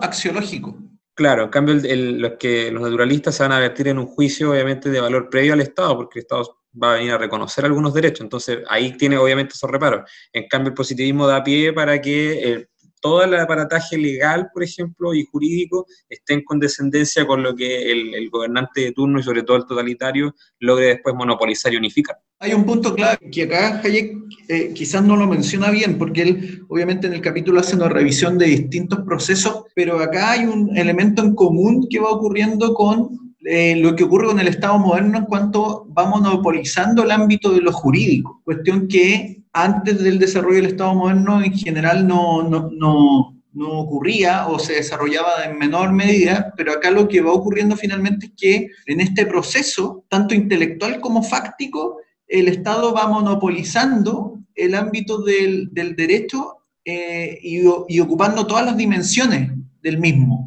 [0.00, 0.78] axiológico.
[1.14, 4.90] Claro, en cambio los, que, los naturalistas se van a vertir en un juicio obviamente
[4.90, 8.20] de valor previo al Estado, porque el Estado va a venir a reconocer algunos derechos,
[8.20, 10.10] entonces ahí tiene obviamente esos reparos.
[10.32, 12.68] En cambio el positivismo da pie para que el
[13.00, 18.28] todo el aparataje legal, por ejemplo, y jurídico esté en condescendencia con lo que el,
[18.30, 22.16] gobernante de turno y sobre todo el totalitario logre después monopolizar y unificar.
[22.40, 24.12] Hay un punto clave que acá Hayek
[24.48, 28.38] eh, quizás no lo menciona bien, porque él obviamente en el capítulo hace una revisión
[28.38, 33.76] de distintos procesos, pero acá hay un elemento en común que va ocurriendo con eh,
[33.76, 37.72] lo que ocurre con el Estado moderno en cuanto va monopolizando el ámbito de lo
[37.72, 43.68] jurídico, cuestión que antes del desarrollo del Estado moderno en general no, no, no, no,
[43.78, 48.32] ocurría o se desarrollaba en menor medida, pero acá lo que va ocurriendo finalmente es
[48.36, 55.68] que en este proceso, tanto intelectual como fáctico, el Estado va monopolizando el ámbito del,
[55.72, 60.45] del derecho eh, y, y, ocupando todas las dimensiones del mismo.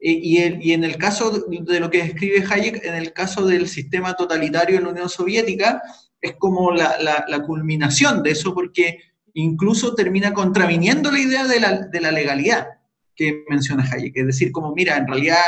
[0.00, 3.68] Eh, y, y, en el caso de lo que describe Hayek, en el caso del
[3.68, 5.82] sistema totalitario en la Unión Soviética,
[6.20, 6.96] es como la,
[7.26, 8.98] la, culminación de eso, porque
[9.34, 12.66] incluso termina contraviniendo la idea de la, de la legalidad
[13.14, 14.16] que menciona Hayek.
[14.16, 15.44] Es decir, como mira, en realidad,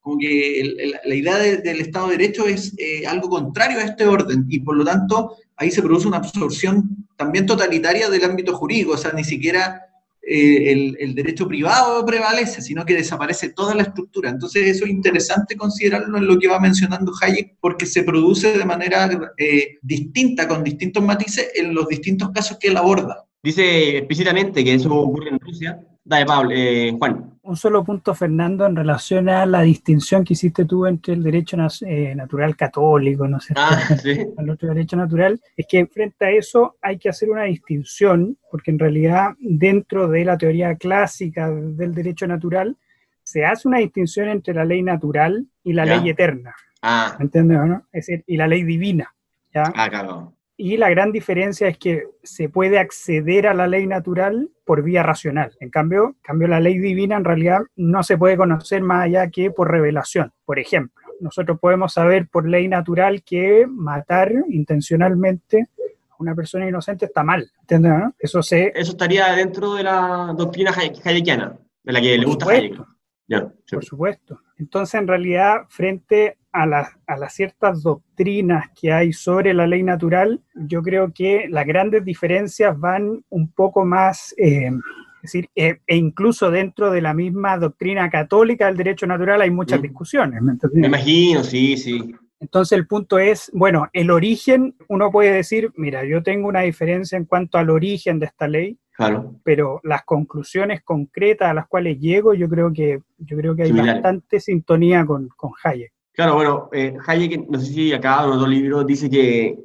[0.00, 0.74] como que
[1.04, 4.76] la idea del Estado de Derecho es eh, algo contrario a este orden y por
[4.76, 9.24] lo tanto ahí se produce una absorción también totalitaria del ámbito jurídico, o sea, ni
[9.24, 9.80] siquiera
[10.26, 14.30] eh, el, derecho privado prevalece, sino que desaparece toda la estructura.
[14.30, 18.64] Entonces eso es interesante considerarlo en lo que va mencionando Hayek, porque se produce de
[18.64, 23.24] manera eh, distinta, con distintos matices, en los distintos casos que él aborda.
[23.42, 27.30] Dice explícitamente que eso ocurre en Rusia, Dale, Pablo, eh, Juan.
[27.42, 31.56] Un solo punto, Fernando, en relación a la distinción que hiciste tú entre el derecho
[31.86, 34.10] eh, natural católico, ¿no sé, Ah, sí.
[34.38, 38.70] el otro derecho natural, es que frente a eso hay que hacer una distinción, porque
[38.70, 42.76] en realidad dentro de la teoría clásica del derecho natural
[43.22, 45.96] se hace una distinción entre la ley natural y la Ya.
[45.96, 47.24] ley eterna, Ah, o
[47.66, 47.86] no?
[47.92, 49.14] Es decir, y la ley divina,
[49.54, 49.64] ¿ya?
[49.74, 50.34] ah, claro.
[50.56, 55.02] Y la gran diferencia es que se puede acceder a la ley natural por vía
[55.02, 55.52] racional.
[55.58, 59.28] En cambio, en cambio, la ley divina en realidad no se puede conocer más allá
[59.30, 60.32] que por revelación.
[60.44, 65.68] Por ejemplo, nosotros podemos saber por ley natural que matar intencionalmente
[66.10, 67.50] a una persona inocente está mal.
[67.62, 67.92] ¿Entiendes?
[67.92, 68.14] no?
[68.18, 68.72] Eso se...
[68.76, 72.48] Eso estaría dentro de la doctrina hay- hayekiana, de la que le gusta.
[72.48, 72.80] Hayek.
[73.26, 73.74] Ya, sí.
[73.74, 74.40] Por supuesto.
[74.58, 79.82] Entonces, en realidad, frente a, las- a las ciertas doctrinas que hay sobre la ley
[79.82, 85.80] natural, yo creo que las grandes diferencias van un poco más, eh, es decir, eh,
[85.86, 89.82] e incluso dentro de la misma doctrina católica del derecho natural hay muchas Mm.
[89.82, 90.40] discusiones.
[90.72, 92.14] ¿me imagino, sí, sí.
[92.38, 97.16] Entonces el punto es, bueno, el origen, uno puede decir, mira, yo tengo una diferencia
[97.18, 99.34] en cuanto al origen de esta ley, Claro.
[99.42, 103.72] pero las conclusiones concretas a las cuales llego, yo creo que, yo creo que hay
[103.72, 105.92] bastante sintonía con, con Hayek.
[106.14, 109.58] Claro, bueno, eh, Hayek, no sé si acá en otro libro dice que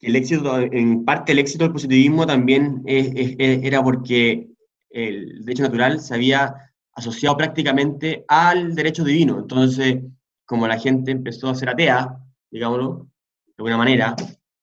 [0.00, 4.48] el éxito, en parte el éxito del positivismo también era porque
[4.90, 9.38] el derecho natural se había asociado prácticamente al derecho divino.
[9.38, 10.02] Entonces,
[10.44, 12.18] como la gente empezó a ser atea,
[12.50, 13.06] digámoslo,
[13.46, 14.16] de alguna manera,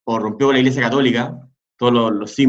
[0.04, 1.40] o rompió la Iglesia Católica,
[1.78, 2.40] todos los, los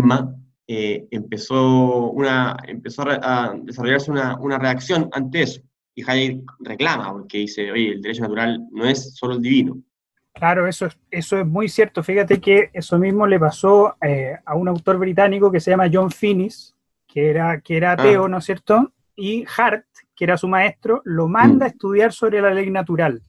[0.66, 5.61] eh, empezó, una, empezó a desarrollarse una, una reacción ante eso.
[5.95, 9.82] Y Hayek reclama, porque dice, oye, el derecho natural no es solo el divino.
[10.32, 12.03] Claro, eso es, eso es muy cierto.
[12.03, 16.11] Fíjate que eso mismo le pasó eh, a un autor británico que se llama John
[16.11, 16.74] Finnis,
[17.07, 18.93] que era, que era ateo, ¿no es cierto?
[19.16, 19.84] Y Hart,
[20.14, 23.22] que era su maestro, lo manda a estudiar sobre la ley natural.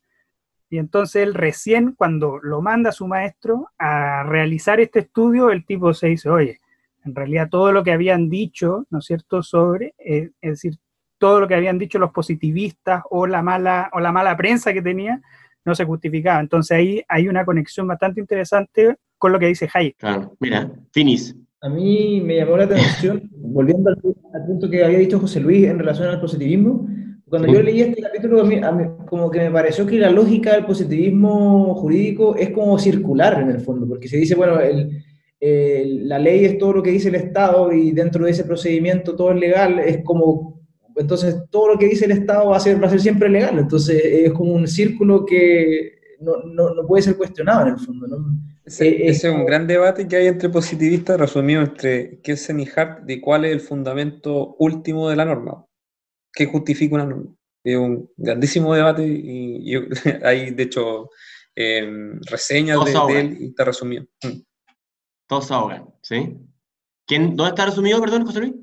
[0.70, 5.66] Y entonces él recién, cuando lo manda a su maestro a realizar este estudio, el
[5.66, 6.62] tipo se dice, oye,
[7.04, 10.78] en realidad todo lo que habían dicho, ¿no es cierto?, sobre, eh, es decir,
[11.22, 14.82] todo lo que habían dicho los positivistas o la mala, o la mala prensa que
[14.82, 15.22] tenía,
[15.64, 16.40] no se justificaba.
[16.40, 19.98] Entonces ahí hay una conexión bastante interesante con lo que dice Hayek.
[19.98, 21.36] Claro, mira, finis.
[21.62, 23.98] A mí me llamó la atención, volviendo al,
[24.34, 26.88] al punto que había dicho José Luis en relación al positivismo,
[27.30, 27.54] cuando Sí.
[27.54, 30.54] yo leí este capítulo, a mí- a mí como que me pareció que la lógica
[30.54, 34.90] del positivismo jurídico es como circular en el fondo, porque se dice, bueno, el-
[35.40, 39.16] el- la ley es todo lo que dice el Estado y dentro de ese procedimiento
[39.16, 40.51] todo es legal, es como,
[40.96, 43.58] entonces todo lo que dice el Estado va a ser, va a ser siempre legal,
[43.60, 48.08] entonces es como un círculo que no, no, no puede ser cuestionado en el fondo,
[48.08, 48.26] ¿no?
[48.64, 52.60] Ese, Eh, ese es un como- gran debate que hay entre positivistas, resumido entre Kelsen
[52.60, 55.66] y Hart, de cuál es el fundamento último de la norma.
[56.34, 57.36] ¿Qué justifica una norma?
[57.64, 59.74] Es un grandísimo debate y,
[60.24, 61.10] hay, de hecho,
[61.56, 64.04] em, reseñas Todos de, de él y está resumido.
[64.24, 64.42] Mm.
[65.28, 66.38] Todos se ahogan, ¿sí?
[67.08, 68.54] ¿Quién, ¿Dónde está resumido, perdón, José Luis?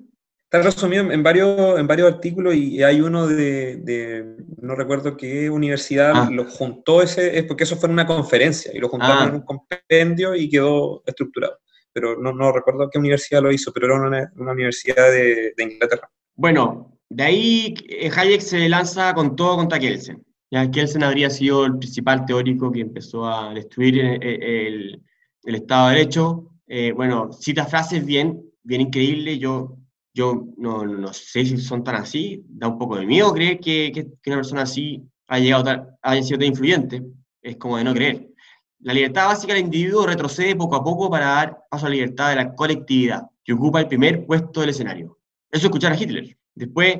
[0.50, 5.50] Está resumido en varios, en varios artículos y hay uno de, de- no recuerdo qué
[5.50, 6.28] universidad Ah.
[6.32, 9.26] lo juntó ese, es porque eso fue en una conferencia y lo juntaron Ah.
[9.28, 11.58] en un compendio y quedó estructurado.
[11.92, 15.62] Pero no, no recuerdo qué universidad lo hizo, pero era una, una universidad de, de
[15.64, 16.10] Inglaterra.
[16.34, 20.24] Bueno, de ahí eh, Hayek se lanza con todo contra Kelsen.
[20.50, 25.02] Ya Kelsen habría sido el principal teórico que empezó a destruir eh, eh, el,
[25.44, 26.52] el Estado de Derecho.
[26.66, 29.38] Eh, bueno, cita frases bien, bien increíbles.
[29.38, 29.76] Yo,
[30.18, 32.42] yo no, no sé si son tan así.
[32.48, 35.88] Da un poco de miedo creer que, que- que una persona así haya, llegado tan-
[36.02, 37.02] haya sido tan influyente.
[37.42, 38.28] Es como de no creer.
[38.80, 42.30] La libertad básica del individuo retrocede poco a poco para dar paso a la libertad
[42.30, 45.18] de la colectividad, que ocupa el primer puesto del escenario.
[45.50, 46.36] Eso escuchar a Hitler.
[46.54, 46.98] Después,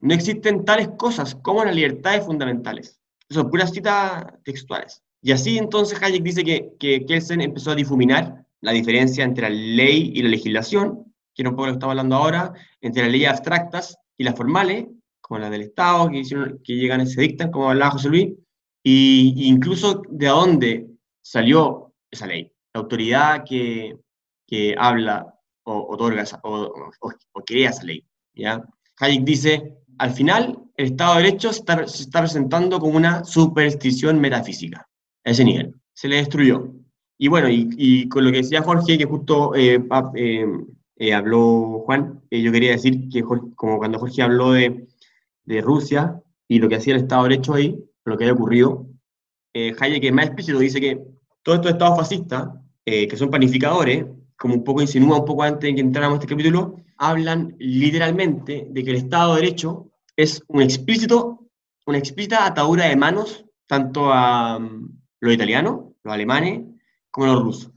[0.00, 3.00] no existen tales cosas como las libertades fundamentales.
[3.28, 5.02] Eso son puras citas textuales.
[5.22, 9.54] Y así entonces Hayek dice que, que Kelsen empezó a difuminar la diferencia entre la
[9.54, 11.07] ley y la legislación,
[11.38, 14.34] que era un poco lo que estamos hablando ahora, entre las leyes abstractas y las
[14.34, 14.88] formales,
[15.20, 18.30] como las del Estado, que, hicieron- que llegan y se dictan, como hablaba José Luis,
[18.82, 20.88] y, incluso de dónde
[21.22, 22.50] salió esa ley.
[22.74, 23.96] La autoridad que,
[24.48, 25.32] que habla
[25.62, 26.56] o otorga esa- o,
[27.00, 28.04] o- o crea esa ley.
[28.34, 28.60] ¿ya?
[28.98, 33.22] Hayek dice, al final, el Estado de Derecho se está, se está presentando como una
[33.24, 34.88] superstición metafísica,
[35.24, 35.72] a ese nivel.
[35.92, 36.72] Se le destruyó.
[37.16, 39.84] Y bueno, y, y con lo que decía Jorge, que justo eh,
[40.16, 40.46] eh,
[40.98, 44.86] eh, habló Juan, eh, yo quería decir que Jorge- como cuando Jorge habló de,
[45.44, 48.86] de Rusia y lo que hacía el Estado de Derecho ahí, lo que había ocurrido,
[49.54, 51.00] eh, Hayek es más explícito, dice que
[51.42, 52.48] todos estos estados fascistas,
[52.84, 56.20] eh, que son planificadores, como un poco insinúa un poco antes de que entráramos a
[56.20, 61.46] este capítulo, hablan literalmente de que el Estado de Derecho es un explícito,
[61.86, 66.62] una explícita atadura de manos tanto a mm, los italianos, los alemanes,
[67.10, 67.70] como los rusos.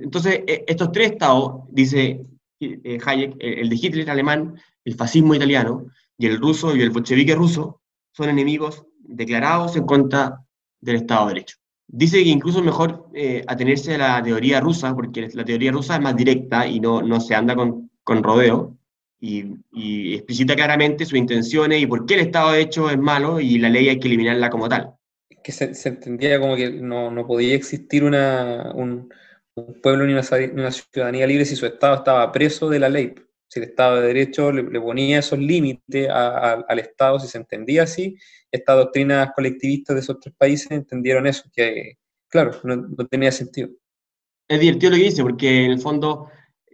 [0.00, 2.22] Entonces, e, estos tres estados, dice
[2.60, 5.86] eh, Hayek, el de Hitler alemán, el fascismo italiano,
[6.16, 7.80] y el ruso y el bolchevique ruso,
[8.12, 10.40] son enemigos declarados en contra
[10.80, 11.56] del Estado de Derecho.
[11.86, 15.94] Dice que incluso es mejor eh, atenerse a la teoría rusa, porque la teoría rusa
[15.94, 18.76] es más directa y no, no se anda con, con rodeo,
[19.20, 23.40] y, y, explicita claramente sus intenciones y por qué el Estado de Derecho es malo
[23.40, 24.94] y la ley hay que eliminarla como tal.
[25.42, 29.08] Que se, se entendía como que no, no podía existir una, un,
[29.66, 33.14] un pueblo ni una, ciudadanía libre si su Estado estaba preso de la ley.
[33.48, 38.16] Si el Estado de Derecho le, ponía esos límites al Estado, si se entendía así,
[38.50, 41.98] estas doctrinas colectivistas de esos tres países entendieron eso, que
[42.28, 43.70] claro, no, tenía sentido.
[44.48, 46.28] Es divertido lo que dice, porque en el fondo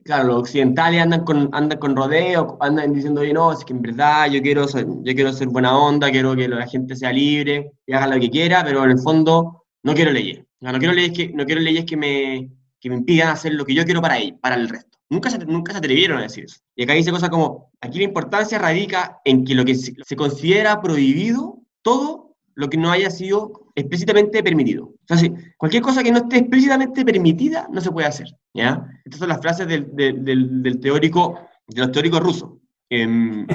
[0.04, 3.82] claro, los occidentales andan con, andan con rodeo, andan diciendo, oye, no, es que en
[3.82, 7.72] verdad yo quiero, ser, yo quiero ser buena onda, quiero que la gente sea libre
[7.86, 10.44] y haga lo que quiera, pero en el fondo no quiero leyes.
[10.60, 12.50] No quiero leyes, que, no quiero leyes que, me,
[12.84, 14.98] que me impidan hacer lo que yo quiero para, ellos, para el resto.
[15.08, 16.60] Nunca se, nunca se atrevieron a decir eso.
[16.76, 20.82] Y acá dice cosas como, aquí la importancia radica en que lo que se, considera
[20.82, 24.84] prohibido, todo lo que no haya sido explícitamente permitido.
[24.84, 28.26] O sea, si cualquier cosa que no esté explícitamente permitida no se puede hacer.
[28.52, 28.86] ¿ya?
[29.02, 32.50] Estas son las frases del, del, del teórico, de los teóricos rusos.
[32.90, 33.46] Eh,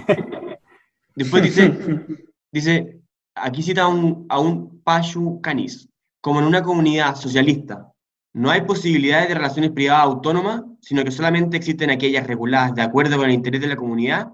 [1.15, 1.77] después dice,
[2.51, 2.99] dice,
[3.35, 5.87] aquí cita a un, a un Pashu Canis,
[6.19, 7.88] como en una comunidad socialista
[8.33, 13.17] no hay posibilidades de relaciones privadas autónomas, sino que solamente existen aquellas reguladas de acuerdo
[13.17, 14.29] con el interés de la comunidad,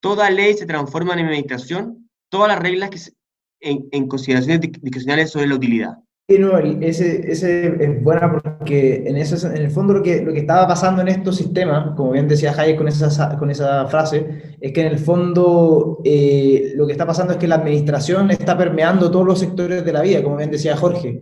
[0.00, 3.12] toda ley se transforma en administración, todas las reglas que se,
[3.60, 5.94] en, en, consideraciones discrecionales sobre la utilidad.
[6.28, 10.32] Sí, no, ese, ese es buena porque en, eso, en el fondo lo que, lo
[10.32, 14.56] que estaba pasando en estos sistemas, como bien decía Hayek con esa, con esa frase,
[14.60, 18.56] es que en el fondo eh, lo que está pasando es que la administración está
[18.56, 21.20] permeando todos los sectores de la vida, como bien decía Jorge.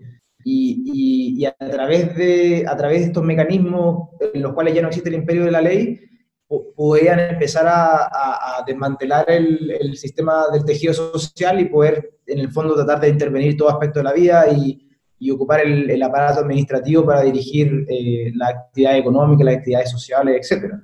[0.50, 4.80] Y, y, y a, través de, a través de estos mecanismos en los cuales ya
[4.80, 6.00] no existe el imperio de la ley,
[6.74, 12.38] podían empezar a, a, a desmantelar el, el, sistema del tejido social y poder, en
[12.38, 14.88] el fondo, tratar de intervenir todo aspecto de la vida y,
[15.18, 20.50] y ocupar el, el, aparato administrativo para dirigir eh, la actividad económica, las actividades sociales,
[20.50, 20.74] etc.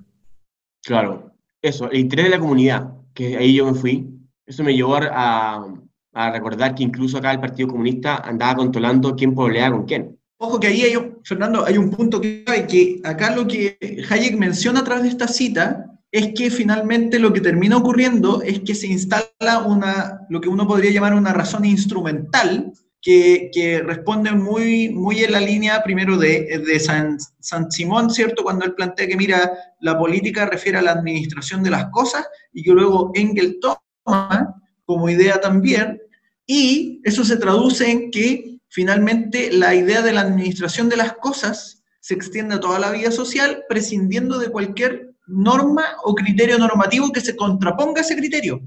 [0.85, 4.11] Claro, eso, el interés de la comunidad, que ahí yo me fui,
[4.45, 5.67] eso me llevó a,
[6.15, 10.19] a recordar que incluso acá el Partido Comunista andaba controlando quién poblea con quién.
[10.39, 14.81] Ojo que ahí, hay Fernando, hay un punto clave que acá lo que Hayek menciona
[14.81, 18.87] a través de esta cita es que finalmente lo que termina ocurriendo es que se
[18.87, 25.25] instala una, lo que uno podría llamar una razón instrumental que, que responde muy, muy
[25.25, 28.45] en la línea primero de, de San, San, Simón, ¿cierto?
[28.45, 32.63] Cuando él plantea que, mira, la política refiere a la administración de las cosas y
[32.63, 34.55] que luego Engel toma
[34.85, 36.01] como idea también,
[36.47, 41.83] y eso se traduce en que finalmente la idea de la administración de las cosas
[42.01, 47.21] se extiende a toda la vida social, prescindiendo de cualquier norma o criterio normativo que
[47.21, 48.61] se contraponga a ese criterio.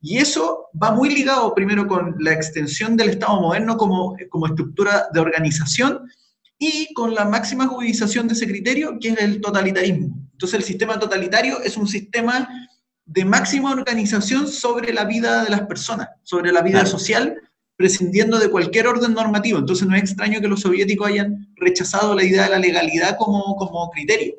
[0.00, 5.06] Y eso va muy ligado primero con la extensión del Estado moderno como, como estructura
[5.12, 6.08] de organización
[6.58, 10.14] y con la máxima judización de ese criterio, que es el totalitarismo.
[10.32, 12.48] Entonces el sistema totalitario es un sistema
[13.06, 16.88] de máxima organización sobre la vida de las personas, sobre la vida claro.
[16.88, 17.40] social,
[17.76, 19.58] prescindiendo de cualquier orden normativo.
[19.58, 23.56] Entonces no es extraño que los soviéticos hayan rechazado la idea de la legalidad como,
[23.56, 24.34] como criterio.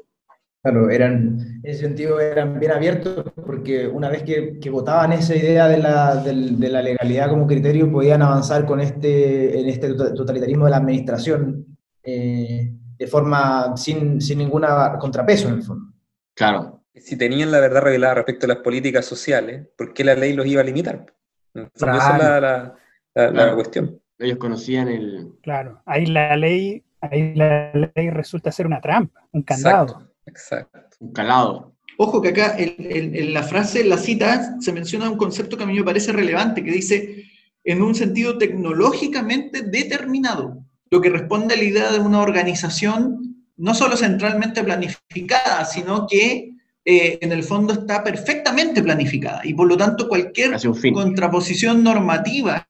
[0.64, 5.36] Claro, eran, en ese sentido eran bien abiertos porque una vez que, que votaban esa
[5.36, 9.94] idea de la, de, de la, legalidad como criterio, podían avanzar con este, en este
[9.94, 15.94] totalitarismo de la administración eh, de forma sin, sin ninguna contrapeso en el fondo.
[16.34, 16.75] Claro.
[16.98, 20.46] Si tenían la verdad revelada respecto a las políticas sociales, ¿por qué la ley los
[20.46, 21.06] iba a limitar?
[21.54, 21.98] Entonces, claro.
[21.98, 23.50] Esa es la, la, la, claro.
[23.50, 24.02] la cuestión.
[24.18, 25.34] Ellos conocían el...
[25.42, 29.84] Claro, ahí la ley, ahí la ley resulta ser una trampa, un candado.
[29.84, 30.12] Exacto.
[30.26, 30.98] Exacto.
[31.00, 31.76] Un calado.
[31.98, 35.58] Ojo que acá en, en, en, la frase, en la cita, se menciona un concepto
[35.58, 37.26] que a mí me parece relevante, que dice,
[37.64, 43.74] en un sentido tecnológicamente determinado, lo que responde a la idea de una organización no
[43.74, 46.55] solo centralmente planificada, sino que
[46.88, 50.56] eh, en el fondo está perfectamente planificada y por lo tanto cualquier
[50.94, 52.68] contraposición normativa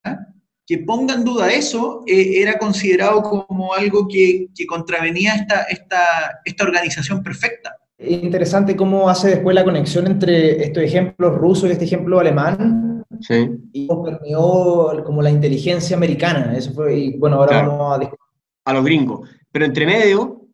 [0.65, 6.39] que ponga en duda eso eh, era considerado como algo que, que contravenía esta, esta,
[6.45, 7.75] esta, organización perfecta.
[7.97, 13.03] Es interesante cómo hace después la conexión entre estos ejemplos rusos y este ejemplo alemán.
[13.19, 13.49] Sí.
[13.73, 16.53] Y cómo permeó como la inteligencia americana.
[16.57, 17.77] Eso fue, y bueno, ahora claro.
[17.77, 19.29] vamos a A los gringos.
[19.51, 20.47] Pero entre medio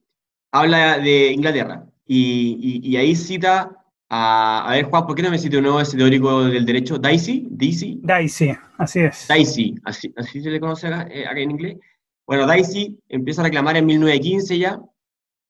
[0.52, 1.86] habla de Inglaterra.
[2.14, 3.72] Y, y- y ahí cita
[4.10, 6.98] a, a ver, Juan, ¿por qué no me cita nuevo ese teórico del derecho?
[6.98, 9.28] Dicey, Dicey, Dicey, así es.
[9.34, 11.78] Dicey, así, así se le conoce acá, eh, acá en inglés.
[12.28, 14.82] Bueno, Dicey empieza a reclamar en 1915 ya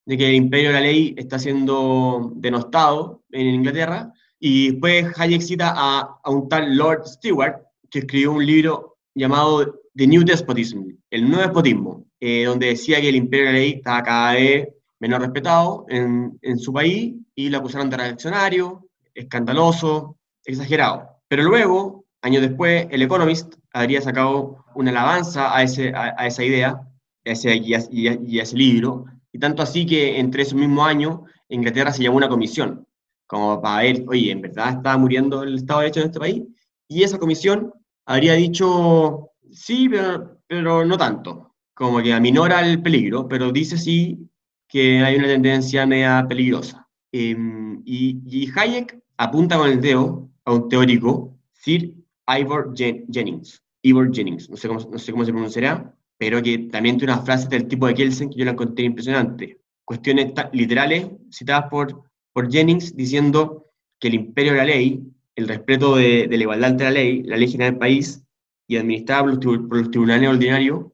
[0.06, 5.42] de que el imperio de la ley está siendo denostado en Inglaterra, y después Hayek
[5.42, 7.56] cita a, a un tal Lord Stewart,
[7.90, 13.10] que escribió un libro llamado The New Despotism, el nuevo despotismo, eh, donde decía que
[13.10, 14.68] el imperio de la ley estaba cada vez
[15.02, 21.10] menos respetado en, su país, y lo acusaron de reaccionario, escandaloso, exagerado.
[21.28, 26.70] Pero luego, años después, el Economist habría sacado una alabanza a, esa idea,
[27.26, 31.92] a ese, y a ese libro, y tanto así que entre esos mismos años, Inglaterra
[31.92, 32.88] se llamó una comisión,
[33.26, 36.44] como para ver, oye, ¿en verdad está muriendo el Estado de Derecho en este país?
[36.88, 37.74] Y esa comisión
[38.06, 44.31] habría dicho, sí, pero, pero no tanto, como que aminora el peligro, pero dice sí
[44.72, 46.88] que hay una tendencia media peligrosa.
[47.12, 51.94] Em, y, y Hayek apunta con el dedo a un teórico, Sir
[52.28, 56.58] Ivor Jen- Jennings, Ivor Jennings, no sé, cómo, no sé cómo se pronunciará, pero que
[56.58, 59.60] también tiene unas frases del tipo de Kelsen que yo la encontré impresionante.
[59.86, 62.04] Cuestiones literales citadas por,
[62.34, 63.68] por Jennings diciendo
[64.00, 65.04] que el imperio de la ley,
[65.36, 68.24] el respeto de, de la igualdad ante la ley, la ley general del país
[68.68, 70.86] y administrada por los, por los tribunales ordinarios,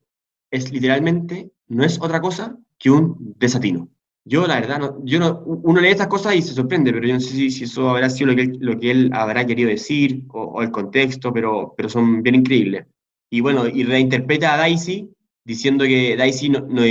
[0.51, 3.89] es literalmente, no es otra cosa que un desatino.
[4.25, 7.13] Yo, la verdad, no, yo no, uno lee estas cosas y se sorprende, pero yo
[7.13, 10.69] no sé si, eso habrá sido lo que, él, lo habrá querido decir o, el
[10.69, 12.85] contexto, pero, pero son bien increíbles.
[13.29, 15.09] Y bueno, y reinterpreta a Daisy
[15.45, 16.81] diciendo que Daisy no, no,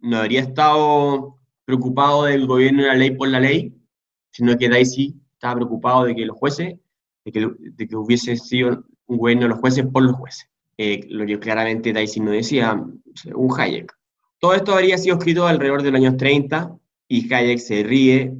[0.00, 3.74] no habría estado preocupado del gobierno de la ley por la ley,
[4.30, 6.76] sino que Daisy estaba preocupado de que los jueces,
[7.24, 10.48] de que, de que hubiese sido un gobierno de los jueces por los jueces.
[10.78, 12.72] Eh, lo que claramente Daisy no decía,
[13.34, 13.92] un Hayek.
[14.42, 16.76] Todo esto habría sido escrito alrededor de los años 30
[17.06, 18.34] y Hayek se ríe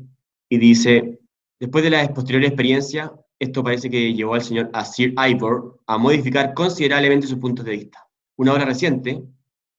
[0.48, 1.20] y dice,
[1.60, 6.54] después de la posterior experiencia, esto parece que llevó al señor Sir Ivor a modificar
[6.54, 8.04] considerablemente sus puntos de vista.
[8.36, 9.22] Una obra reciente,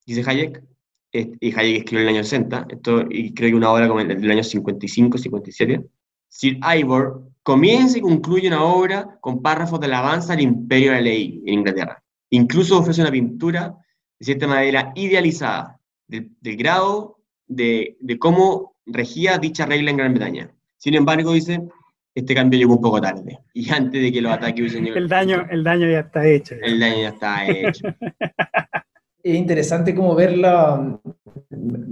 [0.06, 0.64] dice Hayek,
[1.12, 4.08] y Hayek escribió en el año 60, esto, y creo que una obra como el
[4.08, 5.86] del año 55, 57,
[6.30, 11.02] Sir Ivor comienza y concluye una obra con párrafos de alabanza al imperio de la
[11.02, 12.02] ley en Inglaterra.
[12.30, 13.76] Incluso ofrece una pintura
[14.18, 20.14] de cierta manera idealizada del, del grado de, de, cómo regía dicha regla en Gran
[20.14, 20.52] Bretaña.
[20.78, 21.62] Sin embargo, dice,
[22.16, 25.46] este cambio llegó un poco tarde y antes de que los ataques hubiesen el daño
[25.50, 26.56] El daño ya está hecho.
[26.62, 27.88] El daño ya está hecho.
[29.24, 31.00] es interesante como verla.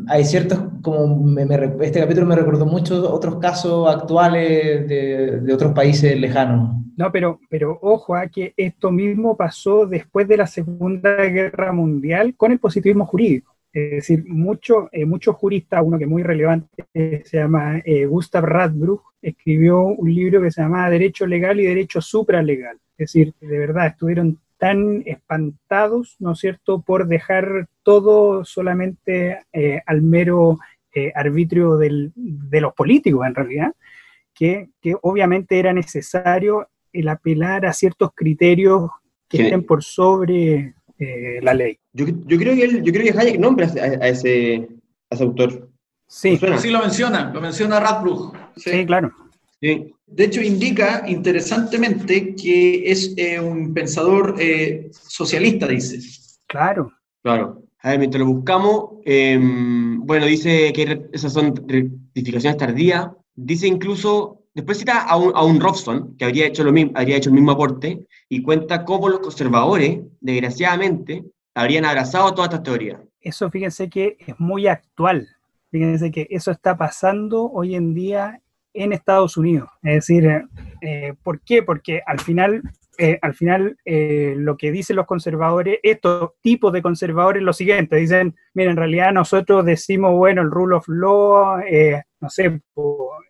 [0.08, 5.54] Hay ciertos, como me, me, este capítulo me recordó muchos otros casos actuales de, de
[5.54, 6.76] otros países lejanos.
[6.98, 12.36] No, pero, pero ojo a que esto mismo pasó después de la Segunda Guerra Mundial
[12.36, 13.56] con el positivismo jurídico.
[13.74, 18.06] Es decir, muchos eh, mucho juristas, uno que es muy relevante, eh, se llama eh,
[18.06, 22.78] Gustav Radbruch, escribió un libro que se llamaba Derecho Legal y Derecho Supralegal.
[22.98, 29.82] Es decir, de verdad, estuvieron tan espantados, ¿no es cierto?, por dejar todo solamente eh,
[29.86, 30.60] al mero
[31.16, 33.74] arbitrio del, de los políticos, en realidad,
[34.34, 38.92] que, que, obviamente era necesario el apelar a ciertos criterios
[39.28, 41.80] que estén por sobre eh, la ley.
[41.94, 44.68] Yo, yo, creo que él, yo creo que Hayek nombra a, a, ese,
[45.10, 45.70] a ese autor.
[46.08, 46.38] Sí.
[46.60, 48.34] sí, lo menciona, lo menciona Radbruch.
[48.58, 49.12] Sí, sí claro.
[49.62, 49.94] Sí.
[50.08, 56.00] De hecho, indica interesantemente que es eh, un pensador eh, socialista, dice.
[56.48, 56.92] Claro.
[57.24, 57.64] Claro.
[57.84, 63.08] A ver, mientras lo buscamos, eh, bueno, dice que esas son rectificaciones tardías.
[63.34, 67.18] Dice incluso, después cita a un, a un Robson, que habría hecho, lo mismo, habría
[67.18, 73.00] hecho el mismo aporte, y cuenta cómo los conservadores, desgraciadamente, habrían abrazado todas estas teorías.
[73.22, 75.28] Eso fíjense que es muy actual.
[75.70, 78.42] Fíjense que eso está pasando hoy en día
[78.74, 79.70] en Estados Unidos.
[79.84, 80.46] Es decir,
[80.82, 81.64] eh, ¿por qué?
[81.64, 82.62] Porque al final,
[82.98, 87.98] eh, al final eh, lo que dicen los conservadores, estos tipos de conservadores, lo siguiente,
[87.98, 92.62] dicen, mira, en realidad nosotros decimos, bueno, el rule of law, eh, no sé,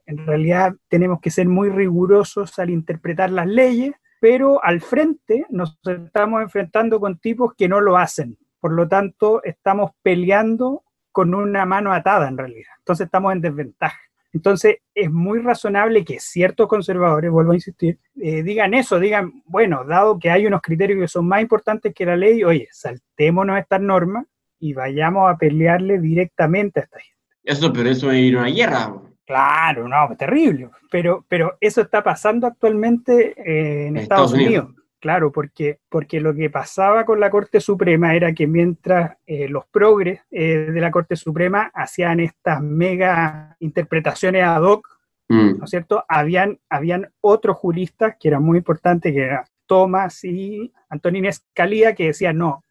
[0.06, 5.80] en realidad tenemos que ser muy rigurosos al interpretar las leyes, pero al frente nos
[5.84, 8.38] estamos enfrentando con tipos que no lo hacen.
[8.60, 12.70] Por lo tanto, estamos peleando con una mano atada en realidad.
[12.78, 14.00] Entonces estamos en desventaja.
[14.32, 19.84] Entonces, es muy razonable que ciertos conservadores, vuelvo a insistir, eh, digan eso, digan, bueno,
[19.86, 23.82] dado que hay unos criterios que son más importantes que la ley, oye, saltémonos estas
[23.82, 24.28] normas
[24.60, 27.18] y vayamos a pelearle directamente a esta gente.
[27.44, 28.94] Eso, pero eso es ir a una guerra.
[29.32, 30.70] Claro, no, terrible.
[30.90, 34.66] Pero, pero eso está pasando actualmente eh, en Estados, Estados Unidos.
[34.66, 34.86] Unidos.
[35.00, 39.66] Claro, porque, porque lo que pasaba con la Corte Suprema era que mientras eh, los
[39.66, 45.02] progres eh, de la Corte Suprema hacían estas mega interpretaciones ad hoc,
[45.32, 45.60] Mm.
[45.60, 46.04] ¿no es cierto?
[46.10, 52.08] Habían, habían otros juristas que eran muy importantes, que eran Tomás y Antonín Escalía, que
[52.08, 52.66] decían no,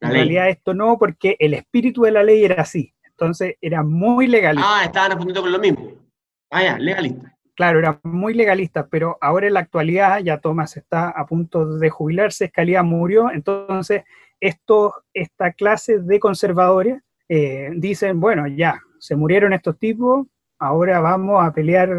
[0.00, 2.94] en realidad esto no, porque el espíritu de la ley era así.
[3.04, 4.78] Entonces era muy legalista.
[4.78, 5.90] Ah, estaban respondiendo con lo mismo.
[6.50, 7.36] Ah, ya, legalista.
[7.54, 11.88] Claro, era muy legalista, pero ahora en la actualidad ya Tomás está a punto de
[11.88, 14.02] jubilarse, Escalía murió, entonces
[14.40, 20.26] estos, esta clase de conservadores eh, dicen, bueno, ya, se murieron estos tipos,
[20.58, 21.90] ahora vamos a pelear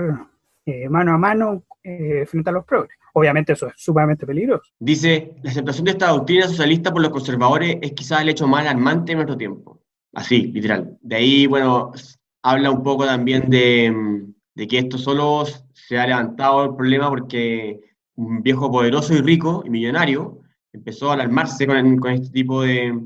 [0.65, 2.95] eh, mano a mano eh, frente a los progres.
[3.13, 4.71] Obviamente eso es sumamente peligroso.
[4.77, 8.61] Dice, la aceptación de esta doctrina socialista por los conservadores es quizás el hecho más
[8.61, 9.81] alarmante de nuestro tiempo.
[10.13, 10.97] Así, literal.
[11.01, 11.91] De ahí, bueno,
[12.43, 17.09] habla un poco también de, mm, de que esto solo se ha levantado el problema
[17.09, 17.79] porque
[18.15, 20.41] un viejo poderoso y rico y millonario
[20.73, 22.99] empezó a alarmarse con, este tipo de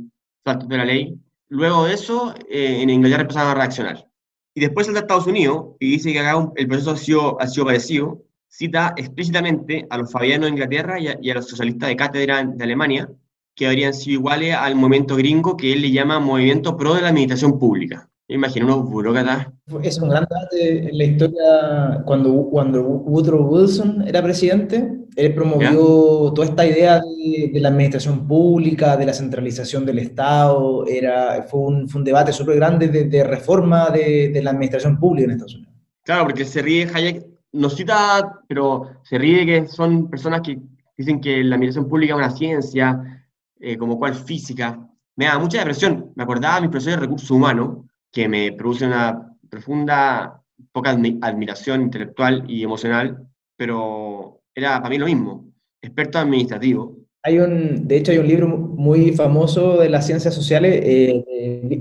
[0.46, 1.20] saltos de la ley.
[1.50, 4.08] Luego de eso, eh, en Inglaterra empezaron a reaccionar.
[4.56, 7.48] Y después salta a Estados Unidos y dice que acá el proceso ha sido, ha
[7.48, 8.24] sido parecido.
[8.48, 12.46] Cita explícitamente a los fabianos de Inglaterra y a, y a los socialistas de cátedra
[12.46, 13.10] de Alemania,
[13.56, 17.10] que habrían sido iguales al movimiento gringo que él le llama movimiento pro de la
[17.10, 18.10] administración pública.
[18.32, 19.48] Imagina unos burócratas.
[19.84, 25.00] Es un gran debate en la historia cuando, cuando Woodrow Wilson era presidente.
[25.18, 30.86] Él promovió toda esta idea de, de la administración pública, de la centralización del Estado.
[30.88, 34.98] Era, fue, un, fue un debate súper grande de, de reforma de, de la administración
[34.98, 35.74] pública en Estados Unidos.
[36.04, 40.58] Claro, porque se ríe Hayek, nos cita, pero se ríe que son personas que
[40.98, 43.26] dicen que la administración pública es una ciencia,
[43.60, 44.80] eh, como cual física.
[45.18, 46.14] Me da mucha depresión.
[46.16, 47.80] Me acordaba de mis profesores de recursos humanos,
[48.12, 53.28] que me produce una profunda, poca admi- admiración intelectual y emocional,
[53.58, 55.46] pero era para mí lo mismo.
[55.82, 56.98] Experto administrativo.
[57.24, 61.24] Hay un, de hecho, hay un libro muy famoso de las ciencias sociales, eh,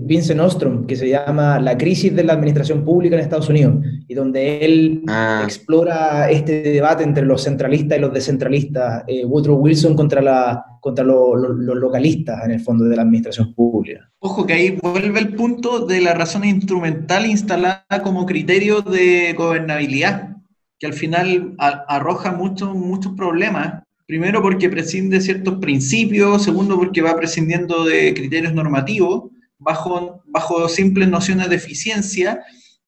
[0.03, 3.77] Vincent Ostrom, que se llama La crisis de la administración pública en Estados Unidos,
[4.07, 9.57] y donde él Ah, explora este debate entre los centralistas y los descentralistas, eh, Woodrow
[9.57, 13.70] Wilson contra, la, contra lo- lo- los localistas, en el fondo, de la administración pública.
[14.19, 20.37] Ojo que ahí vuelve el punto de la razón instrumental instalada como criterio de gobernabilidad,
[20.79, 23.83] que al final arroja muchos muchos problemas.
[24.07, 31.09] Primero porque prescinde ciertos principios, segundo porque va prescindiendo de criterios normativos bajo, bajo simples
[31.09, 32.41] nociones de eficiencia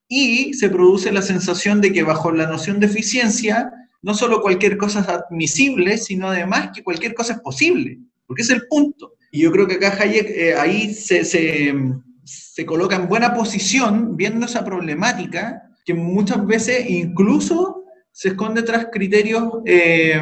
[0.08, 4.76] y se produce la sensación de que bajo la noción de eficiencia no solo cualquier
[4.76, 9.14] cosa es admisible, sino además que cualquier cosa es posible, porque es el punto.
[9.34, 11.74] Y yo creo que acá Hayek eh, ahí se, se,
[12.22, 17.82] se coloca en buena posición viendo esa problemática que muchas veces incluso
[18.12, 20.20] se esconde tras criterios eh,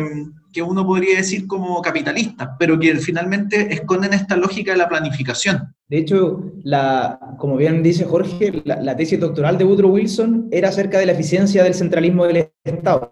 [0.52, 5.74] que uno podría decir como capitalistas, pero que finalmente esconden esta lógica de la planificación.
[5.88, 10.68] De hecho, la, como bien dice Jorge, la, la tesis doctoral de Woodrow Wilson era
[10.68, 13.10] acerca de la eficiencia del centralismo del Estado.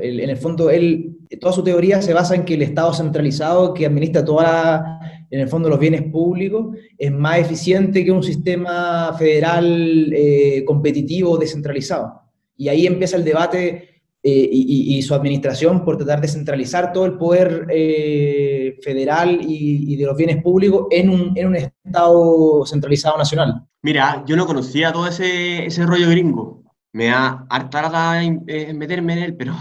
[0.00, 3.74] El- en el fondo, él, toda su teoría se basa en que el Estado centralizado,
[3.74, 5.00] que administra toda,
[5.30, 11.38] en el fondo, los bienes públicos, es más eficiente que un sistema federal eh, competitivo
[11.38, 12.20] descentralizado.
[12.56, 13.90] Y ahí empieza el debate
[14.22, 20.04] eh, y, su administración por tratar de centralizar todo el poder eh, federal y, de
[20.04, 23.62] los bienes públicos en un, en un Estado centralizado nacional.
[23.80, 26.62] Mira, yo no conocía todo ese, ese rollo gringo.
[26.92, 29.54] Me da harta eh, meterme en él, pero,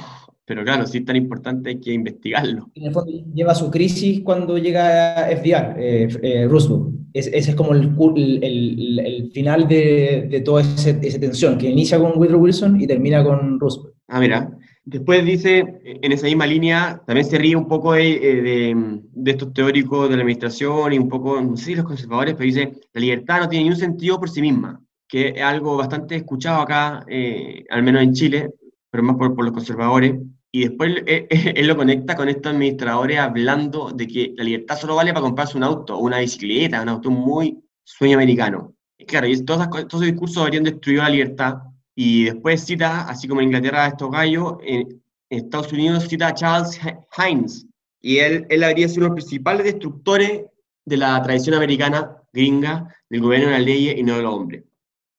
[0.49, 2.71] pero claro, si es tan importante hay que investigarlo.
[2.73, 6.87] En el fondo lleva su crisis cuando llega FDR, eh, eh, Roosevelt.
[7.13, 7.93] Es- ese es como el,
[8.41, 13.23] el, el- final de, de toda esa tensión, que inicia con Woodrow Wilson y termina
[13.23, 13.93] con Roosevelt.
[14.07, 14.49] Ah, mira.
[14.85, 19.31] Después dice, en esa misma línea, también se ríe un poco de, eh, de, de
[19.31, 22.71] estos teóricos de la administración y un poco, no sé si los conservadores, pero dice,
[22.93, 26.61] la libertad no tiene ni un sentido por sí misma, que es algo bastante escuchado
[26.63, 28.49] acá, eh, al menos en Chile,
[28.89, 30.15] pero más por, por los conservadores.
[30.51, 34.95] Y después eh, él lo conecta con estos administradores hablando de que la libertad solo
[34.95, 38.73] vale para comprarse un auto, una bicicleta, un auto muy sueño americano.
[38.97, 41.59] Y claro, y todos esos discursos habrían destruido la libertad.
[41.95, 45.01] Y después cita, así como en Inglaterra estos gallos, en,
[45.31, 46.79] Estados Unidos cita a Charles
[47.15, 47.67] Hines.
[48.01, 50.45] Y él, él habría sido uno de los principales destructores
[50.85, 54.63] de la tradición americana gringa, del gobierno de la ley y no de los hombres.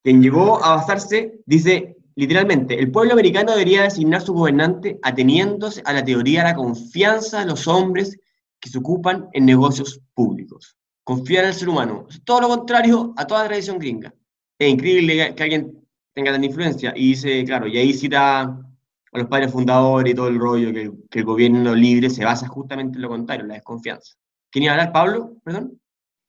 [0.03, 5.93] Quien llegó a basarse, dice literalmente, el pueblo americano debería designar su gobernante ateniéndose a
[5.93, 8.19] la teoría de la confianza de los hombres
[8.61, 10.77] que se ocupan en negocios públicos.
[11.03, 12.07] Confiar en el ser humano.
[12.25, 14.15] Todo lo contrario a toda la tradición gringa.
[14.59, 15.81] Es increíble que- alguien
[16.13, 16.93] tenga tanta influencia.
[16.95, 21.19] Y dice, claro, y ahí cita a los padres fundadores y todo el rollo, que,
[21.19, 24.15] el gobierno libre se basa justamente en lo contrario, la desconfianza.
[24.51, 25.37] ¿Quién iba a hablar, Pablo?
[25.43, 25.81] Perdón.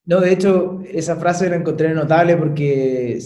[0.05, 3.19] No, de hecho, esa frase la encontré notable porque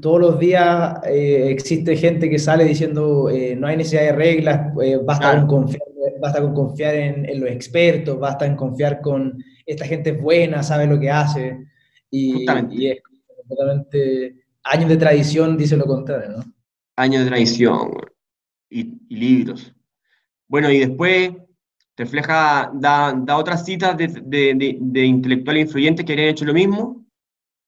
[0.00, 4.72] todos los días eh, existe gente que sale diciendo eh, no hay necesidad de reglas,
[4.82, 5.46] eh, basta, Claro.
[5.46, 5.82] con confiar,
[6.20, 10.62] basta con confiar en, en los expertos, basta en confiar con esta gente es buena,
[10.62, 11.66] sabe lo que hace.
[12.10, 16.44] Y, y es completamente años de tradición, dice lo contrario, ¿no?
[16.96, 17.90] Años de tradición
[18.70, 19.72] y, y libros.
[20.48, 21.30] Bueno, y después
[21.96, 26.54] refleja, da, da otras citas de, de, de- de intelectuales influyentes que habrían hecho lo
[26.54, 27.04] mismo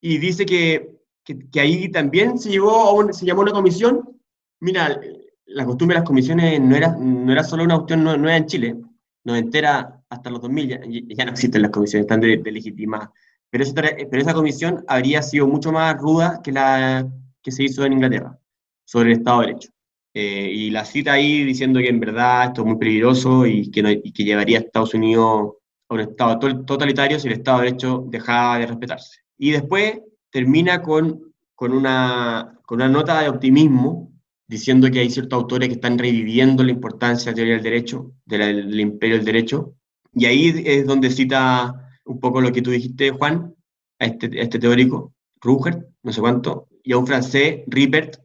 [0.00, 0.97] y dice que,
[1.34, 4.18] que, que ahí también se, llevó a se llamó una comisión.
[4.60, 4.98] Mira,
[5.46, 8.46] la costumbre de las comisiones no era, no era solo una cuestión nue- nueva en
[8.46, 8.76] Chile,
[9.24, 10.80] nos entera hasta los 2000, ya,
[11.16, 13.10] ya no existen las comisiones, están de, de legitimadas.
[13.50, 17.06] Pero esa, pero esa comisión habría sido mucho más ruda que la
[17.42, 18.38] que se hizo en Inglaterra
[18.84, 19.70] sobre el Estado de Derecho.
[20.14, 23.82] Eh, y la cita ahí diciendo que en verdad esto es muy peligroso y que,
[23.82, 25.54] no- y que llevaría a Estados Unidos
[25.90, 29.20] a un Estado to- totalitario si el Estado de Derecho dejaba de respetarse.
[29.38, 30.00] Y después
[30.30, 34.12] termina con, con, una, con una nota de optimismo
[34.46, 38.12] diciendo que hay ciertos autores que están reviviendo la importancia de la teoría del derecho,
[38.24, 39.74] del imperio del derecho.
[40.14, 43.54] Y ahí es donde cita un poco lo que tú dijiste, Juan,
[43.98, 48.16] a este, este teórico, Ruger, no sé cuánto, y a un francés, Ripert,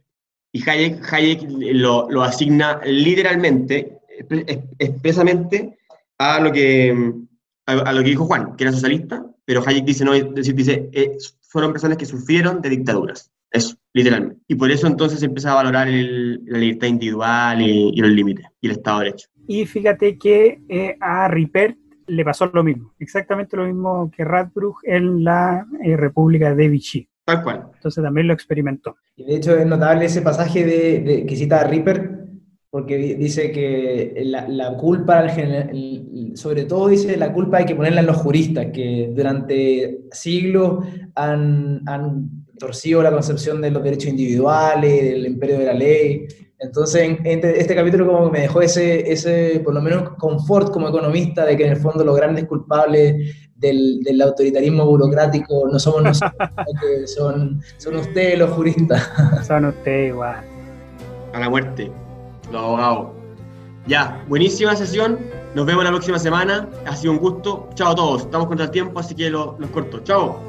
[0.54, 5.78] y Hayek, Hayek lo, lo asigna literalmente, expre- ex- expresamente,
[6.20, 7.14] a lo, que,
[7.66, 10.90] a lo que dijo Juan, que era socialista, pero Hayek dice, no, es decir, dice,
[10.94, 13.32] eh, fueron personas que sufrieron de dictaduras.
[13.52, 14.38] Eso, literalmente.
[14.48, 18.10] Y por eso entonces se empieza a valorar el- la libertad individual y, y los
[18.10, 19.28] límites, y el Estado de Derecho.
[19.48, 24.78] Y fíjate que eh, a Ripert le pasó lo mismo, exactamente lo mismo que Radbruch
[24.84, 27.08] en la eh, República de Vichy.
[27.26, 27.68] Tal cual.
[27.76, 28.98] Entonces también lo experimentó.
[29.16, 32.23] Y de hecho es notable ese pasaje de, de- que cita a Ripper,
[32.74, 37.76] porque di- dice que la, la culpa, el- sobre todo dice la culpa hay que
[37.76, 40.84] ponerla en los juristas, que durante siglos
[41.14, 46.26] han, han torcido la concepción de los derechos individuales, del imperio de la ley.
[46.58, 50.10] Entonces, en, en este, este capítulo como que me dejó ese, ese, por lo menos,
[50.18, 55.68] confort como economista de que en el fondo los grandes culpables del, del autoritarismo burocrático
[55.72, 56.50] no somos nosotros,
[56.82, 59.12] que son, son ustedes los juristas.
[59.46, 60.38] Son ustedes igual.
[61.34, 61.92] A la muerte.
[62.54, 63.08] Los abogados.
[63.88, 65.20] Ya, buenísima sesión.
[65.56, 66.70] Nos vemos la próxima semana.
[66.86, 67.68] Ha sido un gusto.
[67.74, 68.22] Chao a todos.
[68.22, 70.00] Estamos contra el tiempo, así que lo- los corto.
[70.04, 70.40] Chao.